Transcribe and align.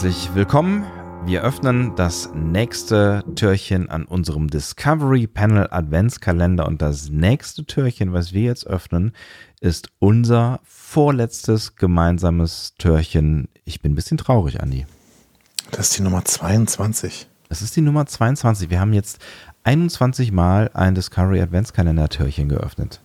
Herzlich 0.00 0.32
willkommen. 0.32 0.86
Wir 1.24 1.42
öffnen 1.42 1.96
das 1.96 2.30
nächste 2.32 3.24
Türchen 3.34 3.90
an 3.90 4.04
unserem 4.04 4.46
Discovery 4.46 5.26
Panel 5.26 5.66
Adventskalender 5.72 6.68
und 6.68 6.80
das 6.80 7.08
nächste 7.08 7.64
Türchen, 7.64 8.12
was 8.12 8.32
wir 8.32 8.42
jetzt 8.42 8.64
öffnen, 8.68 9.10
ist 9.60 9.90
unser 9.98 10.60
vorletztes 10.62 11.74
gemeinsames 11.74 12.74
Türchen. 12.78 13.48
Ich 13.64 13.82
bin 13.82 13.90
ein 13.90 13.94
bisschen 13.96 14.18
traurig, 14.18 14.62
Andi. 14.62 14.86
Das 15.72 15.88
ist 15.88 15.98
die 15.98 16.02
Nummer 16.02 16.24
22. 16.24 17.26
Das 17.48 17.60
ist 17.60 17.74
die 17.74 17.80
Nummer 17.80 18.06
22. 18.06 18.70
Wir 18.70 18.78
haben 18.78 18.92
jetzt 18.92 19.18
21 19.64 20.30
Mal 20.30 20.70
ein 20.74 20.94
Discovery 20.94 21.40
Adventskalender 21.40 22.08
Türchen 22.08 22.48
geöffnet. 22.48 23.00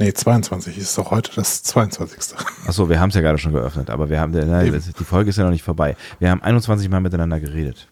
Nee, 0.00 0.14
22 0.14 0.78
ist 0.78 0.96
doch 0.96 1.10
heute 1.10 1.30
das 1.34 1.62
22. 1.62 2.34
Achso, 2.66 2.88
wir 2.88 2.98
haben 2.98 3.10
es 3.10 3.14
ja 3.14 3.20
gerade 3.20 3.36
schon 3.36 3.52
geöffnet, 3.52 3.90
aber 3.90 4.08
wir 4.08 4.18
haben, 4.18 4.32
na, 4.32 4.62
die 4.62 5.04
Folge 5.04 5.28
ist 5.28 5.36
ja 5.36 5.44
noch 5.44 5.50
nicht 5.50 5.62
vorbei. 5.62 5.94
Wir 6.18 6.30
haben 6.30 6.42
21 6.42 6.88
Mal 6.88 7.02
miteinander 7.02 7.38
geredet. 7.38 7.86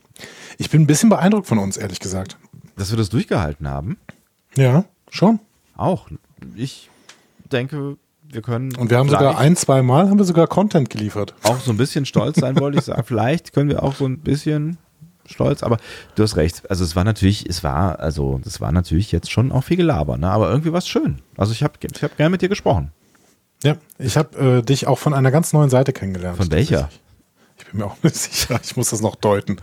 Ich 0.56 0.70
bin 0.70 0.80
ein 0.80 0.86
bisschen 0.86 1.10
beeindruckt 1.10 1.46
von 1.46 1.58
uns, 1.58 1.76
ehrlich 1.76 2.00
gesagt. 2.00 2.38
Dass 2.76 2.90
wir 2.90 2.96
das 2.96 3.10
durchgehalten 3.10 3.68
haben? 3.68 3.98
Ja, 4.56 4.86
schon. 5.10 5.38
Auch. 5.76 6.08
Ich 6.56 6.88
denke, 7.52 7.98
wir 8.22 8.40
können. 8.40 8.74
Und 8.76 8.88
wir 8.88 8.96
haben 8.96 9.10
sogar 9.10 9.36
ein, 9.36 9.54
zwei 9.54 9.82
Mal 9.82 10.08
haben 10.08 10.16
wir 10.16 10.24
sogar 10.24 10.46
Content 10.46 10.88
geliefert. 10.88 11.34
Auch 11.42 11.60
so 11.60 11.72
ein 11.72 11.76
bisschen 11.76 12.06
stolz 12.06 12.40
sein, 12.40 12.58
wollte 12.58 12.78
ich 12.78 12.84
sagen. 12.84 13.02
Vielleicht 13.06 13.52
können 13.52 13.68
wir 13.68 13.82
auch 13.82 13.94
so 13.94 14.06
ein 14.06 14.20
bisschen 14.20 14.78
stolz, 15.28 15.62
aber 15.62 15.78
du 16.14 16.22
hast 16.22 16.36
recht. 16.36 16.70
Also 16.70 16.84
es 16.84 16.96
war 16.96 17.04
natürlich, 17.04 17.48
es 17.48 17.62
war, 17.62 18.00
also 18.00 18.40
das 18.42 18.60
war 18.60 18.72
natürlich 18.72 19.12
jetzt 19.12 19.30
schon 19.30 19.52
auch 19.52 19.64
viel 19.64 19.76
Gelaber, 19.76 20.16
ne? 20.16 20.30
aber 20.30 20.50
irgendwie 20.50 20.72
war 20.72 20.78
es 20.78 20.88
schön. 20.88 21.18
Also 21.36 21.52
ich 21.52 21.62
habe 21.62 21.74
ich 21.80 22.02
hab 22.02 22.16
gerne 22.16 22.30
mit 22.30 22.42
dir 22.42 22.48
gesprochen. 22.48 22.92
Ja, 23.62 23.76
ich 23.98 24.16
habe 24.16 24.58
äh, 24.58 24.62
dich 24.62 24.86
auch 24.86 24.98
von 24.98 25.14
einer 25.14 25.30
ganz 25.30 25.52
neuen 25.52 25.70
Seite 25.70 25.92
kennengelernt. 25.92 26.36
Von 26.36 26.50
welcher? 26.50 26.88
Ich 27.58 27.66
bin 27.66 27.80
mir 27.80 27.86
auch 27.86 27.96
nicht 28.02 28.16
sicher. 28.16 28.60
Ich 28.62 28.76
muss 28.76 28.90
das 28.90 29.00
noch 29.00 29.16
deuten. 29.16 29.56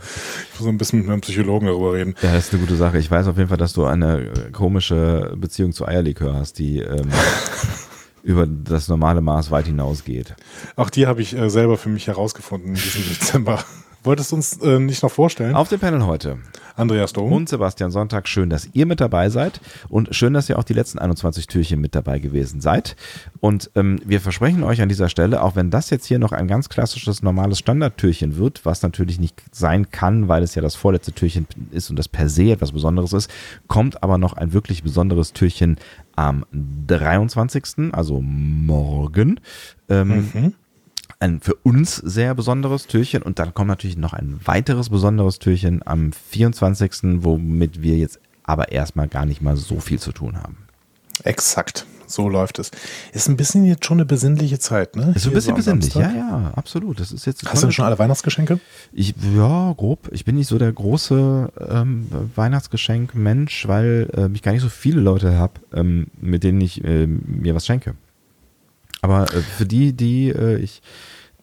Ich 0.52 0.60
muss 0.60 0.68
ein 0.68 0.78
bisschen 0.78 1.00
mit 1.00 1.08
einem 1.08 1.22
Psychologen 1.22 1.66
darüber 1.66 1.94
reden. 1.94 2.14
Ja, 2.22 2.34
das 2.34 2.46
ist 2.46 2.52
eine 2.52 2.62
gute 2.62 2.76
Sache. 2.76 2.98
Ich 2.98 3.10
weiß 3.10 3.26
auf 3.26 3.36
jeden 3.36 3.48
Fall, 3.48 3.58
dass 3.58 3.72
du 3.72 3.84
eine 3.86 4.20
äh, 4.20 4.50
komische 4.50 5.34
Beziehung 5.36 5.72
zu 5.72 5.86
Eierlikör 5.86 6.34
hast, 6.34 6.58
die 6.58 6.80
ähm, 6.80 7.08
über 8.22 8.46
das 8.46 8.88
normale 8.88 9.22
Maß 9.22 9.50
weit 9.50 9.66
hinausgeht. 9.66 10.34
Auch 10.74 10.90
die 10.90 11.06
habe 11.06 11.22
ich 11.22 11.36
äh, 11.36 11.48
selber 11.48 11.78
für 11.78 11.88
mich 11.88 12.06
herausgefunden 12.06 12.70
in 12.70 12.74
diesem 12.74 13.02
Dezember. 13.08 13.64
Wolltest 14.06 14.30
du 14.30 14.36
uns 14.36 14.58
äh, 14.58 14.78
nicht 14.78 15.02
noch 15.02 15.10
vorstellen? 15.10 15.56
Auf 15.56 15.68
dem 15.68 15.80
Panel 15.80 16.06
heute. 16.06 16.38
Andreas 16.76 17.12
Dom. 17.12 17.32
Und 17.32 17.48
Sebastian 17.48 17.90
Sonntag. 17.90 18.28
Schön, 18.28 18.48
dass 18.50 18.68
ihr 18.72 18.86
mit 18.86 19.00
dabei 19.00 19.30
seid. 19.30 19.60
Und 19.88 20.14
schön, 20.14 20.32
dass 20.32 20.48
ihr 20.48 20.60
auch 20.60 20.62
die 20.62 20.74
letzten 20.74 21.00
21 21.00 21.48
Türchen 21.48 21.80
mit 21.80 21.96
dabei 21.96 22.20
gewesen 22.20 22.60
seid. 22.60 22.94
Und 23.40 23.68
ähm, 23.74 23.98
wir 24.04 24.20
versprechen 24.20 24.62
euch 24.62 24.80
an 24.80 24.88
dieser 24.88 25.08
Stelle, 25.08 25.42
auch 25.42 25.56
wenn 25.56 25.70
das 25.70 25.90
jetzt 25.90 26.06
hier 26.06 26.20
noch 26.20 26.30
ein 26.30 26.46
ganz 26.46 26.68
klassisches, 26.68 27.24
normales 27.24 27.58
Standardtürchen 27.58 28.36
wird, 28.36 28.64
was 28.64 28.80
natürlich 28.82 29.18
nicht 29.18 29.42
sein 29.50 29.90
kann, 29.90 30.28
weil 30.28 30.44
es 30.44 30.54
ja 30.54 30.62
das 30.62 30.76
vorletzte 30.76 31.10
Türchen 31.10 31.48
ist 31.72 31.90
und 31.90 31.96
das 31.96 32.06
per 32.06 32.28
se 32.28 32.52
etwas 32.52 32.70
Besonderes 32.70 33.12
ist, 33.12 33.28
kommt 33.66 34.04
aber 34.04 34.18
noch 34.18 34.34
ein 34.34 34.52
wirklich 34.52 34.84
besonderes 34.84 35.32
Türchen 35.32 35.78
am 36.14 36.46
23., 36.52 37.92
also 37.92 38.20
morgen. 38.22 39.40
Ähm, 39.88 40.30
mhm 40.32 40.54
ein 41.20 41.40
für 41.40 41.54
uns 41.54 41.96
sehr 41.96 42.34
besonderes 42.34 42.86
Türchen 42.86 43.22
und 43.22 43.38
dann 43.38 43.54
kommt 43.54 43.68
natürlich 43.68 43.96
noch 43.96 44.12
ein 44.12 44.40
weiteres 44.44 44.90
besonderes 44.90 45.38
Türchen 45.38 45.86
am 45.86 46.12
24., 46.12 47.22
womit 47.24 47.82
wir 47.82 47.96
jetzt 47.96 48.20
aber 48.42 48.72
erstmal 48.72 49.08
gar 49.08 49.26
nicht 49.26 49.42
mal 49.42 49.56
so 49.56 49.80
viel 49.80 49.98
zu 49.98 50.12
tun 50.12 50.36
haben. 50.36 50.56
Exakt, 51.24 51.86
so 52.06 52.28
läuft 52.28 52.58
es. 52.58 52.70
Ist 53.12 53.28
ein 53.28 53.36
bisschen 53.36 53.64
jetzt 53.64 53.84
schon 53.84 53.96
eine 53.96 54.04
besinnliche 54.04 54.58
Zeit, 54.58 54.96
ne? 54.96 55.12
Ist 55.14 55.26
ein 55.26 55.32
bisschen 55.32 55.52
so 55.52 55.56
besinnlich, 55.56 55.94
ja, 55.94 56.12
ja, 56.12 56.52
absolut. 56.54 57.00
Das 57.00 57.10
ist 57.10 57.26
jetzt 57.26 57.44
Hast 57.46 57.62
du 57.62 57.70
schon 57.70 57.86
alle 57.86 57.98
Weihnachtsgeschenke? 57.98 58.60
Ich, 58.92 59.14
ja, 59.34 59.72
grob. 59.72 60.08
Ich 60.12 60.24
bin 60.24 60.36
nicht 60.36 60.46
so 60.46 60.58
der 60.58 60.72
große 60.72 61.50
ähm, 61.68 62.06
Weihnachtsgeschenk-Mensch, 62.34 63.66
weil 63.66 64.10
äh, 64.14 64.28
ich 64.34 64.42
gar 64.42 64.52
nicht 64.52 64.62
so 64.62 64.68
viele 64.68 65.00
Leute 65.00 65.36
habe, 65.36 65.54
ähm, 65.72 66.08
mit 66.20 66.44
denen 66.44 66.60
ich 66.60 66.84
äh, 66.84 67.06
mir 67.06 67.54
was 67.54 67.66
schenke. 67.66 67.94
Aber 69.02 69.32
äh, 69.34 69.40
für 69.40 69.66
die, 69.66 69.92
die 69.92 70.28
äh, 70.30 70.56
ich, 70.56 70.82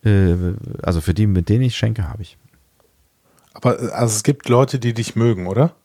äh, 0.03 0.35
also 0.81 1.01
für 1.01 1.13
die, 1.13 1.27
mit 1.27 1.49
denen 1.49 1.63
ich 1.63 1.75
schenke, 1.75 2.07
habe 2.07 2.21
ich. 2.21 2.37
Aber 3.53 3.81
äh, 3.81 3.87
also 3.91 4.15
es 4.15 4.23
gibt 4.23 4.49
Leute, 4.49 4.79
die 4.79 4.93
dich 4.93 5.15
mögen, 5.15 5.47
oder? 5.47 5.75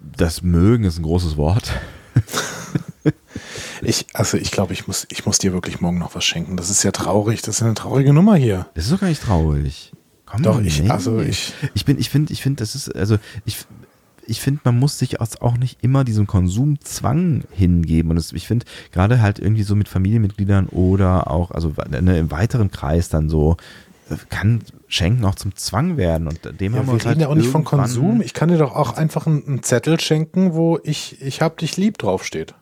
Das 0.00 0.42
mögen 0.42 0.84
ist 0.84 0.98
ein 0.98 1.02
großes 1.02 1.36
Wort. 1.36 1.72
ich, 3.82 4.06
also 4.14 4.36
ich 4.36 4.50
glaube, 4.50 4.72
ich 4.72 4.86
muss, 4.86 5.06
ich 5.10 5.26
muss 5.26 5.38
dir 5.38 5.52
wirklich 5.52 5.80
morgen 5.80 5.98
noch 5.98 6.14
was 6.14 6.24
schenken. 6.24 6.56
Das 6.56 6.70
ist 6.70 6.82
ja 6.82 6.92
traurig. 6.92 7.42
Das 7.42 7.56
ist 7.56 7.62
eine 7.62 7.74
traurige 7.74 8.12
Nummer 8.12 8.36
hier. 8.36 8.66
Das 8.74 8.84
ist 8.84 8.92
doch 8.92 9.00
gar 9.00 9.08
nicht 9.08 9.22
traurig. 9.22 9.92
Komm 10.24 10.42
doch, 10.42 10.60
ich, 10.60 10.82
nee. 10.82 10.90
also 10.90 11.20
ich. 11.20 11.54
Ich 11.74 11.86
bin, 11.86 11.98
ich 11.98 12.10
finde, 12.10 12.32
ich 12.32 12.42
finde, 12.42 12.62
das 12.62 12.74
ist, 12.74 12.94
also 12.94 13.16
ich, 13.46 13.64
ich 14.28 14.40
finde, 14.40 14.60
man 14.64 14.78
muss 14.78 14.98
sich 14.98 15.20
auch 15.20 15.56
nicht 15.56 15.82
immer 15.82 16.04
diesem 16.04 16.26
Konsumzwang 16.26 17.44
hingeben. 17.50 18.10
Und 18.10 18.18
es, 18.18 18.32
ich 18.32 18.46
finde, 18.46 18.66
gerade 18.92 19.22
halt 19.22 19.38
irgendwie 19.38 19.62
so 19.62 19.74
mit 19.74 19.88
Familienmitgliedern 19.88 20.66
oder 20.66 21.30
auch, 21.30 21.50
also 21.50 21.72
ne, 21.88 22.18
im 22.18 22.30
weiteren 22.30 22.70
Kreis 22.70 23.08
dann 23.08 23.30
so, 23.30 23.56
äh, 24.10 24.16
kann 24.28 24.60
Schenken 24.86 25.24
auch 25.24 25.34
zum 25.34 25.56
Zwang 25.56 25.96
werden. 25.96 26.28
Und 26.28 26.60
dem 26.60 26.74
ja, 26.74 26.80
haben 26.80 26.86
wir, 26.86 26.92
wir 26.92 27.00
reden 27.00 27.08
halt 27.08 27.20
ja 27.20 27.28
auch 27.28 27.34
nicht 27.34 27.48
von 27.48 27.64
Konsum. 27.64 28.20
Ich 28.20 28.34
kann 28.34 28.50
dir 28.50 28.58
doch 28.58 28.74
auch 28.74 28.92
einfach 28.96 29.26
einen, 29.26 29.46
einen 29.46 29.62
Zettel 29.62 29.98
schenken, 29.98 30.52
wo 30.52 30.78
ich, 30.82 31.22
ich 31.22 31.40
hab 31.40 31.56
dich 31.56 31.78
lieb 31.78 31.96
draufsteht. 31.96 32.54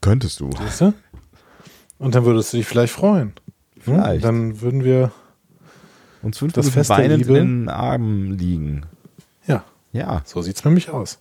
Könntest 0.00 0.40
du. 0.40 0.50
Siehst 0.60 0.80
du? 0.80 0.92
Und 1.98 2.16
dann 2.16 2.24
würdest 2.24 2.52
du 2.52 2.56
dich 2.56 2.66
vielleicht 2.66 2.92
freuen. 2.92 3.28
Hm? 3.28 3.80
Vielleicht. 3.80 4.24
Dann 4.24 4.60
würden 4.60 4.82
wir 4.82 5.12
uns 6.20 6.38
fünf 6.38 6.52
das 6.52 6.66
Minuten 6.66 6.88
weinend 6.88 7.26
in 7.28 7.34
den 7.34 7.68
Armen 7.68 8.36
liegen. 8.36 8.86
Ja. 9.46 9.64
Ja. 9.92 10.22
So 10.24 10.42
sieht 10.42 10.56
es 10.56 10.64
nämlich 10.64 10.90
aus. 10.90 11.18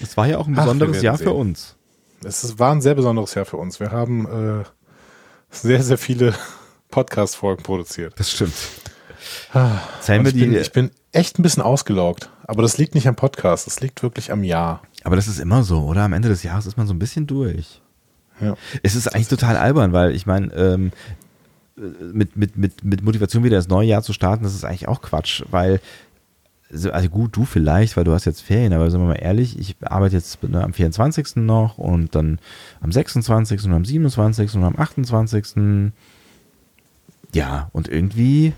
Es 0.00 0.16
war 0.16 0.26
ja 0.26 0.38
auch 0.38 0.46
ein 0.46 0.54
besonderes 0.54 0.98
Ach, 0.98 1.02
Jahr 1.02 1.16
sehen. 1.16 1.26
für 1.26 1.32
uns. 1.32 1.76
Es 2.24 2.58
war 2.58 2.72
ein 2.72 2.80
sehr 2.80 2.94
besonderes 2.94 3.34
Jahr 3.34 3.44
für 3.44 3.56
uns. 3.56 3.80
Wir 3.80 3.90
haben 3.90 4.60
äh, 4.60 4.64
sehr, 5.50 5.82
sehr 5.82 5.98
viele 5.98 6.34
Podcast-Folgen 6.90 7.62
produziert. 7.62 8.14
Das 8.18 8.30
stimmt. 8.30 8.54
Ah, 9.52 9.78
ich, 10.00 10.06
bin, 10.34 10.54
ich 10.54 10.72
bin 10.72 10.90
echt 11.12 11.38
ein 11.38 11.42
bisschen 11.42 11.62
ausgelaugt. 11.62 12.30
Aber 12.44 12.62
das 12.62 12.78
liegt 12.78 12.94
nicht 12.94 13.06
am 13.06 13.16
Podcast, 13.16 13.66
das 13.66 13.80
liegt 13.80 14.02
wirklich 14.02 14.32
am 14.32 14.42
Jahr. 14.44 14.82
Aber 15.04 15.16
das 15.16 15.28
ist 15.28 15.38
immer 15.38 15.62
so, 15.62 15.84
oder? 15.84 16.02
Am 16.02 16.12
Ende 16.12 16.28
des 16.28 16.42
Jahres 16.42 16.66
ist 16.66 16.76
man 16.76 16.86
so 16.86 16.94
ein 16.94 16.98
bisschen 16.98 17.26
durch. 17.26 17.80
Ja. 18.40 18.56
Es 18.82 18.94
ist 18.94 19.14
eigentlich 19.14 19.28
total 19.28 19.56
albern, 19.56 19.92
weil 19.92 20.14
ich 20.14 20.26
meine, 20.26 20.52
ähm, 20.54 20.92
mit, 21.76 22.36
mit, 22.36 22.56
mit, 22.56 22.84
mit 22.84 23.02
Motivation 23.02 23.44
wieder 23.44 23.56
das 23.56 23.68
neue 23.68 23.86
Jahr 23.86 24.02
zu 24.02 24.12
starten, 24.12 24.44
das 24.44 24.54
ist 24.54 24.64
eigentlich 24.64 24.88
auch 24.88 25.00
Quatsch, 25.00 25.42
weil 25.50 25.80
also 26.72 27.08
gut, 27.08 27.36
du 27.36 27.44
vielleicht, 27.44 27.96
weil 27.96 28.04
du 28.04 28.12
hast 28.12 28.24
jetzt 28.24 28.42
Ferien, 28.42 28.72
aber 28.72 28.90
sind 28.90 29.00
wir 29.00 29.08
mal 29.08 29.14
ehrlich, 29.14 29.58
ich 29.58 29.76
arbeite 29.82 30.16
jetzt 30.16 30.42
ne, 30.42 30.62
am 30.62 30.72
24. 30.72 31.36
noch 31.36 31.78
und 31.78 32.14
dann 32.14 32.38
am 32.80 32.92
26. 32.92 33.64
und 33.64 33.72
am 33.72 33.84
27. 33.84 34.54
und 34.54 34.64
am 34.64 34.76
28. 34.76 35.92
Ja, 37.32 37.68
und 37.72 37.88
irgendwie. 37.88 38.52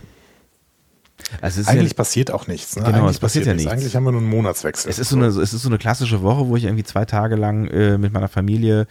Also 1.41 1.63
Eigentlich 1.71 1.93
ja, 1.93 1.97
passiert 1.97 2.31
auch 2.31 2.47
nichts. 2.47 2.77
Ne? 2.77 2.83
Genau, 2.83 2.99
Eigentlich 2.99 3.13
es 3.13 3.19
passiert, 3.21 3.45
passiert 3.45 3.47
ja 3.47 3.55
nichts. 3.55 3.73
Eigentlich 3.73 3.97
haben 3.97 4.05
wir 4.05 4.13
nur 4.13 4.21
einen 4.21 4.31
Monatswechsel. 4.31 4.91
Es 4.91 4.99
ist 4.99 5.09
so 5.09 5.17
eine, 5.17 5.27
es 5.27 5.37
ist 5.37 5.63
so 5.63 5.69
eine 5.69 5.79
klassische 5.79 6.23
Woche, 6.23 6.49
wo 6.49 6.57
ich 6.57 6.65
irgendwie 6.65 6.85
zwei 6.85 7.05
Tage 7.05 7.37
lang 7.37 7.67
äh, 7.69 7.97
mit 7.97 8.13
meiner 8.13 8.29
Familie 8.29 8.87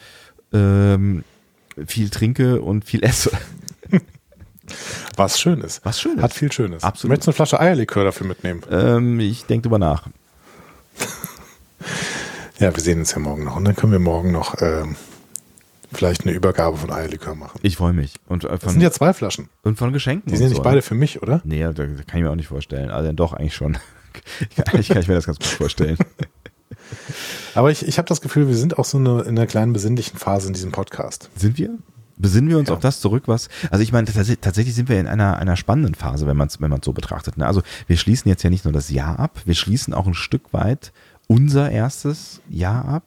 ähm, 0.54 1.24
viel 1.86 2.10
trinke 2.10 2.62
und 2.62 2.86
viel 2.86 3.04
esse. 3.04 3.32
Was 5.16 5.40
Schönes. 5.40 5.82
Was 5.84 6.00
Schönes. 6.00 6.24
Hat 6.24 6.34
viel 6.34 6.52
Schönes. 6.52 6.84
Absolut. 6.84 7.10
Möchtest 7.10 7.28
du 7.28 7.32
eine 7.32 7.36
Flasche 7.36 7.60
Eierlikör 7.60 8.04
dafür 8.04 8.28
mitnehmen? 8.28 8.62
Ähm, 8.70 9.20
ich 9.20 9.46
denke 9.46 9.64
drüber 9.64 9.80
nach. 9.80 10.08
ja, 12.60 12.74
wir 12.74 12.82
sehen 12.82 13.00
uns 13.00 13.12
ja 13.12 13.20
morgen 13.20 13.44
noch. 13.44 13.56
Und 13.56 13.66
dann 13.66 13.76
können 13.76 13.92
wir 13.92 14.00
morgen 14.00 14.32
noch 14.32 14.62
ähm, 14.62 14.96
vielleicht 15.92 16.26
eine 16.26 16.34
Übergabe 16.34 16.78
von 16.78 16.92
Eierlikör 16.92 17.36
machen. 17.36 17.60
Ich 17.64 17.78
freue 17.78 17.94
mich. 17.94 18.14
Und, 18.28 18.44
äh, 18.44 18.50
von, 18.50 18.60
das 18.60 18.72
sind 18.74 18.82
ja 18.82 18.92
zwei 18.92 19.14
Flaschen. 19.14 19.50
Und 19.64 19.78
von 19.78 19.94
Geschenken. 19.94 20.32
Die 20.32 20.38
sind 20.38 20.50
so, 20.50 20.56
nicht 20.56 20.64
beide 20.64 20.82
für 20.82 20.96
mich, 20.96 21.22
oder? 21.22 21.42
Nee, 21.44 21.62
da 21.62 21.72
kann 21.74 21.98
ich 22.14 22.14
mir 22.14 22.30
auch 22.30 22.36
nicht 22.36 22.48
vorstellen. 22.48 22.90
Also 22.90 23.12
doch, 23.12 23.34
eigentlich 23.34 23.56
schon. 23.56 23.78
ich 24.80 24.90
kann 24.90 25.02
ich 25.02 25.08
mir 25.08 25.16
das 25.16 25.26
ganz 25.26 25.40
gut 25.40 25.48
vorstellen. 25.48 25.98
Aber 27.56 27.72
ich, 27.72 27.86
ich 27.88 27.98
habe 27.98 28.08
das 28.08 28.22
Gefühl, 28.22 28.48
wir 28.48 28.56
sind 28.56 28.78
auch 28.78 28.86
so 28.86 28.98
eine, 28.98 29.22
in 29.22 29.38
einer 29.38 29.48
kleinen 29.48 29.74
besinnlichen 29.74 30.18
Phase 30.18 30.48
in 30.48 30.54
diesem 30.54 30.72
Podcast. 30.72 31.30
Sind 31.36 31.58
wir? 31.58 31.72
Besinnen 32.22 32.50
wir 32.50 32.60
uns 32.60 32.70
ja. 32.70 32.76
auf 32.76 32.82
das 32.82 33.02
zurück, 33.02 33.24
was. 33.26 33.50
Also 33.70 33.84
ich 33.84 33.92
meine, 33.92 34.06
tatsächlich 34.06 34.76
sind 34.76 34.90
wir 34.90 35.00
in 35.00 35.08
einer, 35.08 35.38
einer 35.38 35.56
spannenden 35.56 35.96
Phase, 35.96 36.28
wenn 36.28 36.38
man 36.38 36.48
es 36.48 36.62
wenn 36.62 36.74
so 36.82 36.94
betrachtet. 36.94 37.38
Ne? 37.38 37.46
Also 37.46 37.62
wir 37.88 37.98
schließen 37.98 38.30
jetzt 38.30 38.44
ja 38.44 38.50
nicht 38.50 38.66
nur 38.66 38.74
das 38.74 38.90
Jahr 38.90 39.20
ab, 39.20 39.42
wir 39.46 39.56
schließen 39.56 39.94
auch 39.94 40.08
ein 40.08 40.14
Stück 40.14 40.54
weit 40.54 40.94
unser 41.28 41.72
erstes 41.72 42.42
Jahr 42.50 42.86
ab. 42.86 43.04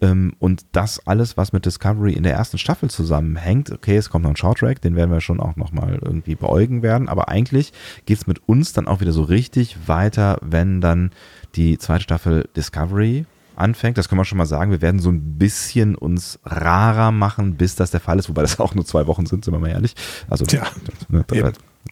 Ähm, 0.00 0.34
und 0.38 0.66
das 0.72 1.06
alles, 1.06 1.36
was 1.36 1.52
mit 1.52 1.66
Discovery 1.66 2.12
in 2.12 2.24
der 2.24 2.34
ersten 2.34 2.58
Staffel 2.58 2.90
zusammenhängt, 2.90 3.70
okay, 3.70 3.96
es 3.96 4.10
kommt 4.10 4.24
noch 4.24 4.30
ein 4.30 4.36
Shorttrack, 4.36 4.80
den 4.80 4.96
werden 4.96 5.10
wir 5.10 5.20
schon 5.20 5.40
auch 5.40 5.56
nochmal 5.56 5.98
irgendwie 6.02 6.34
beäugen 6.34 6.82
werden, 6.82 7.08
aber 7.08 7.28
eigentlich 7.28 7.72
geht 8.04 8.18
es 8.18 8.26
mit 8.26 8.46
uns 8.48 8.72
dann 8.72 8.88
auch 8.88 9.00
wieder 9.00 9.12
so 9.12 9.22
richtig 9.22 9.88
weiter, 9.88 10.38
wenn 10.42 10.80
dann 10.80 11.10
die 11.54 11.78
zweite 11.78 12.02
Staffel 12.02 12.48
Discovery 12.56 13.24
anfängt. 13.56 13.98
Das 13.98 14.08
können 14.08 14.20
wir 14.20 14.24
schon 14.24 14.38
mal 14.38 14.46
sagen. 14.46 14.70
Wir 14.70 14.82
werden 14.82 15.00
so 15.00 15.10
ein 15.10 15.38
bisschen 15.38 15.94
uns 15.94 16.38
rarer 16.44 17.12
machen, 17.12 17.56
bis 17.56 17.76
das 17.76 17.90
der 17.90 18.00
Fall 18.00 18.18
ist, 18.18 18.28
wobei 18.28 18.42
das 18.42 18.60
auch 18.60 18.74
nur 18.74 18.84
zwei 18.84 19.06
Wochen 19.06 19.26
sind, 19.26 19.44
sind 19.44 19.54
wir 19.54 19.60
mal 19.60 19.70
ehrlich. 19.70 19.94
Also 20.28 20.44
Ja, 20.46 20.64
ne, 21.08 21.24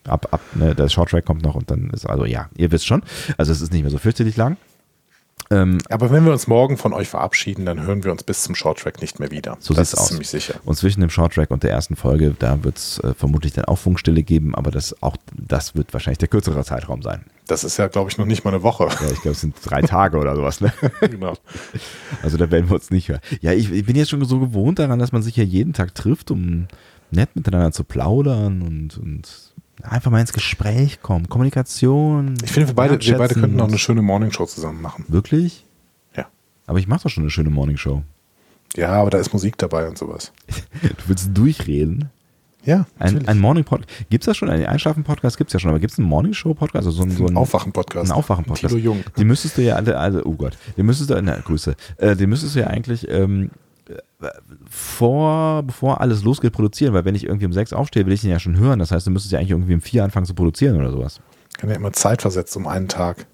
ab, 0.05 0.29
ab 0.31 0.41
ne, 0.55 0.75
der 0.75 0.89
Shorttrack 0.89 1.25
kommt 1.25 1.43
noch 1.43 1.55
und 1.55 1.71
dann 1.71 1.91
ist 1.91 2.07
also 2.07 2.25
ja, 2.25 2.49
ihr 2.57 2.71
wisst 2.71 2.87
schon. 2.87 3.03
Also 3.37 3.53
es 3.53 3.61
ist 3.61 3.73
nicht 3.73 3.83
mehr 3.83 3.91
so 3.91 3.99
fürchterlich 3.99 4.37
lang. 4.37 4.57
Ähm, 5.53 5.79
Aber 5.91 6.11
wenn 6.11 6.25
wir 6.25 6.33
uns 6.33 6.47
morgen 6.47 6.79
von 6.79 6.95
euch 6.95 7.09
verabschieden, 7.09 7.67
dann 7.67 7.83
hören 7.83 8.05
wir 8.05 8.11
uns 8.11 8.23
bis 8.23 8.43
zum 8.43 8.55
Shorttrack 8.55 9.03
nicht 9.03 9.21
mehr 9.21 9.31
wieder. 9.31 9.59
So 9.61 9.75
das 9.75 9.91
sieht's 9.91 9.93
ist 9.93 10.01
aus. 10.01 10.09
ziemlich 10.09 10.29
sicher. 10.29 10.55
Und 10.65 10.77
zwischen 10.77 11.03
dem 11.03 11.11
Shorttrack 11.11 11.51
und 11.51 11.63
der 11.63 11.71
ersten 11.71 11.95
Folge, 11.95 12.35
da 12.39 12.65
wird 12.65 12.79
es 12.79 12.99
äh, 13.01 13.13
vermutlich 13.15 13.53
dann 13.53 13.67
auch 13.67 13.77
Funkstille 13.79 14.23
geben, 14.23 14.55
aber 14.55 14.71
das 14.71 15.03
auch 15.03 15.17
das 15.33 15.75
wird 15.75 15.93
wahrscheinlich 15.93 16.19
der 16.19 16.29
kürzere 16.29 16.65
Zeitraum 16.65 17.03
sein. 17.03 17.25
Das 17.47 17.65
ist 17.65 17.77
ja, 17.77 17.89
glaube 17.89 18.11
ich, 18.11 18.17
noch 18.17 18.25
nicht 18.25 18.45
mal 18.45 18.55
eine 18.55 18.63
Woche. 18.63 18.85
Ja, 18.85 19.11
ich 19.11 19.21
glaube, 19.21 19.31
es 19.31 19.41
sind 19.41 19.55
drei 19.63 19.83
Tage 19.83 20.17
oder 20.17 20.35
sowas. 20.37 20.61
Ne? 20.61 20.73
genau. 21.01 21.35
Also 22.23 22.39
da 22.39 22.51
werden 22.51 22.71
wir 22.71 22.75
uns 22.75 22.91
nicht 22.91 23.09
hören. 23.09 23.21
Ja, 23.41 23.53
ich, 23.53 23.71
ich 23.71 23.85
bin 23.85 23.97
jetzt 23.97 24.11
schon 24.11 24.25
so 24.25 24.39
gewohnt 24.39 24.79
daran, 24.79 24.99
dass 24.99 25.13
man 25.13 25.23
sich 25.23 25.37
ja 25.37 25.45
jeden 25.45 25.75
Tag 25.75 25.95
trifft, 25.95 26.31
um 26.31 26.69
nett 27.11 27.37
miteinander 27.37 27.73
zu 27.73 27.85
plaudern 27.85 28.63
und, 28.63 28.97
und 28.97 29.53
einfach 29.83 30.11
mal 30.11 30.21
ins 30.21 30.33
Gespräch 30.33 31.03
kommen. 31.03 31.29
Kommunikation. 31.29 32.35
Ich 32.43 32.53
finde, 32.53 32.69
wir 32.69 32.75
beide, 32.75 33.01
wir 33.01 33.19
beide 33.19 33.35
könnten 33.35 33.57
noch 33.57 33.69
eine 33.69 33.79
schöne 33.79 34.03
Morningshow 34.03 34.47
zusammen 34.47 34.81
machen. 34.81 35.05
Wirklich? 35.09 35.65
Ja. 36.17 36.27
Aber 36.67 36.79
ich 36.79 36.89
mache 36.89 37.05
doch 37.05 37.11
schon 37.11 37.25
eine 37.25 37.31
schöne 37.31 37.51
Morningshow. 37.51 38.03
Ja, 38.77 38.91
aber 38.93 39.11
da 39.11 39.19
ist 39.19 39.33
Musik 39.33 39.59
dabei 39.59 39.89
und 39.89 39.99
sowas. 39.99 40.33
Du 40.83 41.09
willst 41.09 41.31
durchreden? 41.35 42.11
Ja, 42.65 42.87
Ein, 42.99 43.15
natürlich. 43.15 43.29
ein 43.29 43.41
Morning-Podcast. 43.41 43.91
Gibt 44.09 44.23
es 44.23 44.27
da 44.27 44.35
schon? 44.35 44.49
Einen 44.49 44.67
Einschlafen-Podcast 44.67 45.37
gibt 45.37 45.49
es 45.49 45.53
ja 45.55 45.59
schon, 45.59 45.71
aber 45.71 45.81
gibt 45.81 45.93
es 45.93 45.99
einen 45.99 46.09
Morning-Show-Podcast? 46.09 46.87
Also 46.87 46.91
so 46.93 47.03
ein, 47.03 47.11
so 47.11 47.27
ein 47.27 47.37
Aufwachen-Podcast. 47.37 48.11
Ein 48.11 48.17
Aufwachen-Podcast. 48.17 48.73
Tilo 48.73 48.79
Jung. 48.79 49.05
Den 49.19 49.27
müsstest 49.27 49.59
du 49.59 49.63
ja 49.63 49.75
alle, 49.75 49.99
also, 49.99 50.25
oh 50.25 50.35
Gott, 50.35 50.57
den 50.77 50.87
müsstest 50.87 51.11
du, 51.11 51.21
na, 51.21 51.37
Grüße, 51.39 51.75
äh, 51.97 52.15
den 52.15 52.31
müsstest 52.31 52.55
du 52.55 52.61
ja 52.61 52.69
eigentlich 52.69 53.09
ähm, 53.11 53.47
äh, 53.47 53.49
vor, 54.71 55.63
bevor 55.63 56.01
alles 56.01 56.23
losgeht, 56.23 56.53
produzieren, 56.53 56.95
weil 56.95 57.05
wenn 57.05 57.15
ich 57.15 57.25
irgendwie 57.25 57.47
um 57.47 57.53
sechs 57.53 57.73
aufstehe, 57.73 58.07
will 58.07 58.13
ich 58.13 58.21
den 58.21 58.31
ja 58.31 58.39
schon 58.39 58.59
hören. 58.59 58.79
Das 58.79 58.91
heißt, 58.91 59.07
du 59.07 59.11
müsstest 59.11 59.33
ja 59.33 59.39
eigentlich 59.39 59.51
irgendwie 59.51 59.75
um 59.75 59.81
vier 59.81 60.05
anfangen 60.05 60.27
zu 60.27 60.35
produzieren 60.35 60.77
oder 60.77 60.91
sowas. 60.91 61.21
Kann 61.59 61.71
ja 61.71 61.77
immer 61.77 61.93
Zeit 61.93 62.23
versetzt 62.23 62.57
um 62.57 62.67
einen 62.67 62.89
Tag. 62.89 63.27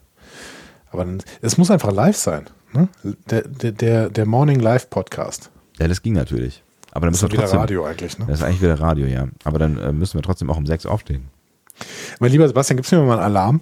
Aber 0.90 1.04
dann, 1.04 1.22
es 1.42 1.58
muss 1.58 1.70
einfach 1.70 1.92
live 1.92 2.16
sein. 2.16 2.46
Ne? 2.72 2.88
Der, 3.30 3.42
der, 3.42 4.10
der, 4.10 4.26
Morning 4.26 4.60
Live 4.60 4.90
Podcast. 4.90 5.50
Ja, 5.78 5.88
das 5.88 6.02
ging 6.02 6.14
natürlich. 6.14 6.62
Aber 6.92 7.06
dann 7.06 7.12
Das 7.12 7.22
müssen 7.22 7.26
ist 7.26 7.32
wir 7.32 7.38
wieder 7.38 7.42
trotzdem. 7.42 7.60
Radio 7.60 7.84
eigentlich. 7.84 8.18
Ne? 8.18 8.26
Das 8.26 8.40
ist 8.40 8.44
eigentlich 8.44 8.62
wieder 8.62 8.80
Radio, 8.80 9.06
ja. 9.06 9.28
Aber 9.44 9.58
dann 9.58 9.78
äh, 9.78 9.92
müssen 9.92 10.14
wir 10.14 10.22
trotzdem 10.22 10.50
auch 10.50 10.56
um 10.56 10.66
sechs 10.66 10.86
aufstehen. 10.86 11.28
Mein 12.18 12.32
lieber 12.32 12.48
Sebastian, 12.48 12.76
gibst 12.76 12.92
du 12.92 12.96
mir 12.96 13.02
mal 13.02 13.14
einen 13.14 13.22
Alarm? 13.22 13.60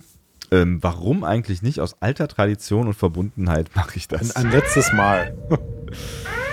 Ähm, 0.50 0.78
warum 0.80 1.24
eigentlich 1.24 1.62
nicht? 1.62 1.80
Aus 1.80 1.96
alter 2.00 2.28
Tradition 2.28 2.86
und 2.86 2.94
Verbundenheit 2.94 3.70
mache 3.74 3.96
ich 3.96 4.08
das. 4.08 4.34
Ein, 4.36 4.46
ein 4.46 4.52
letztes 4.52 4.92
Mal. 4.92 5.34